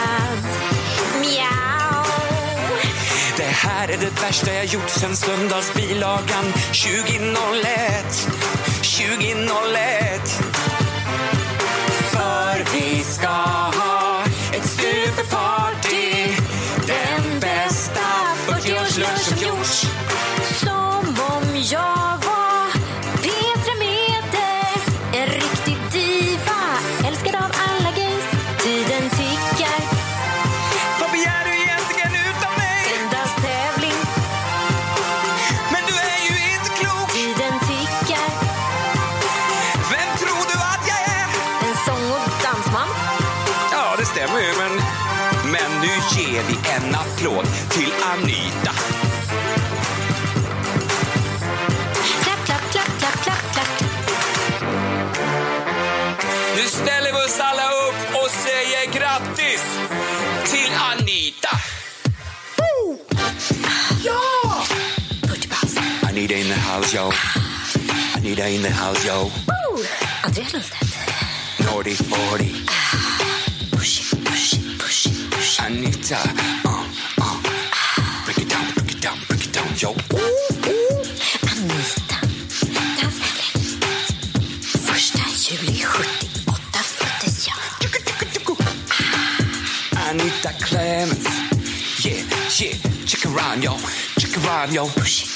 [3.86, 8.28] här är det värsta jag gjort sen söndagsbilagan 2001.
[8.82, 10.30] 2001.
[12.10, 16.32] För vi ska ha ett superparty.
[16.86, 18.00] Den bästa
[18.46, 19.86] 40-årslunch som gjorts.
[20.60, 21.95] Som om jag
[66.86, 67.10] house, yo.
[68.16, 69.30] Anita in the house, yo.
[70.24, 71.64] Andrea Lundstedt.
[71.64, 72.44] Naughty 40.
[73.72, 75.66] Pushy, pushy, pushy, pushy.
[75.66, 76.18] Anita,
[76.64, 76.84] uh,
[77.20, 77.36] uh.
[78.24, 79.90] Break it down, break it down, break it down, yo.
[81.50, 82.18] Anita.
[83.00, 83.52] Dansvänlig.
[84.86, 85.18] Första
[85.48, 87.56] juli 78 föddes jag.
[90.10, 91.26] Anita Clemens.
[92.04, 92.22] Yeah,
[92.60, 92.76] yeah,
[93.06, 93.72] check around, yo.
[94.18, 94.86] Check around, yo.
[94.86, 95.35] Pushy, pushy.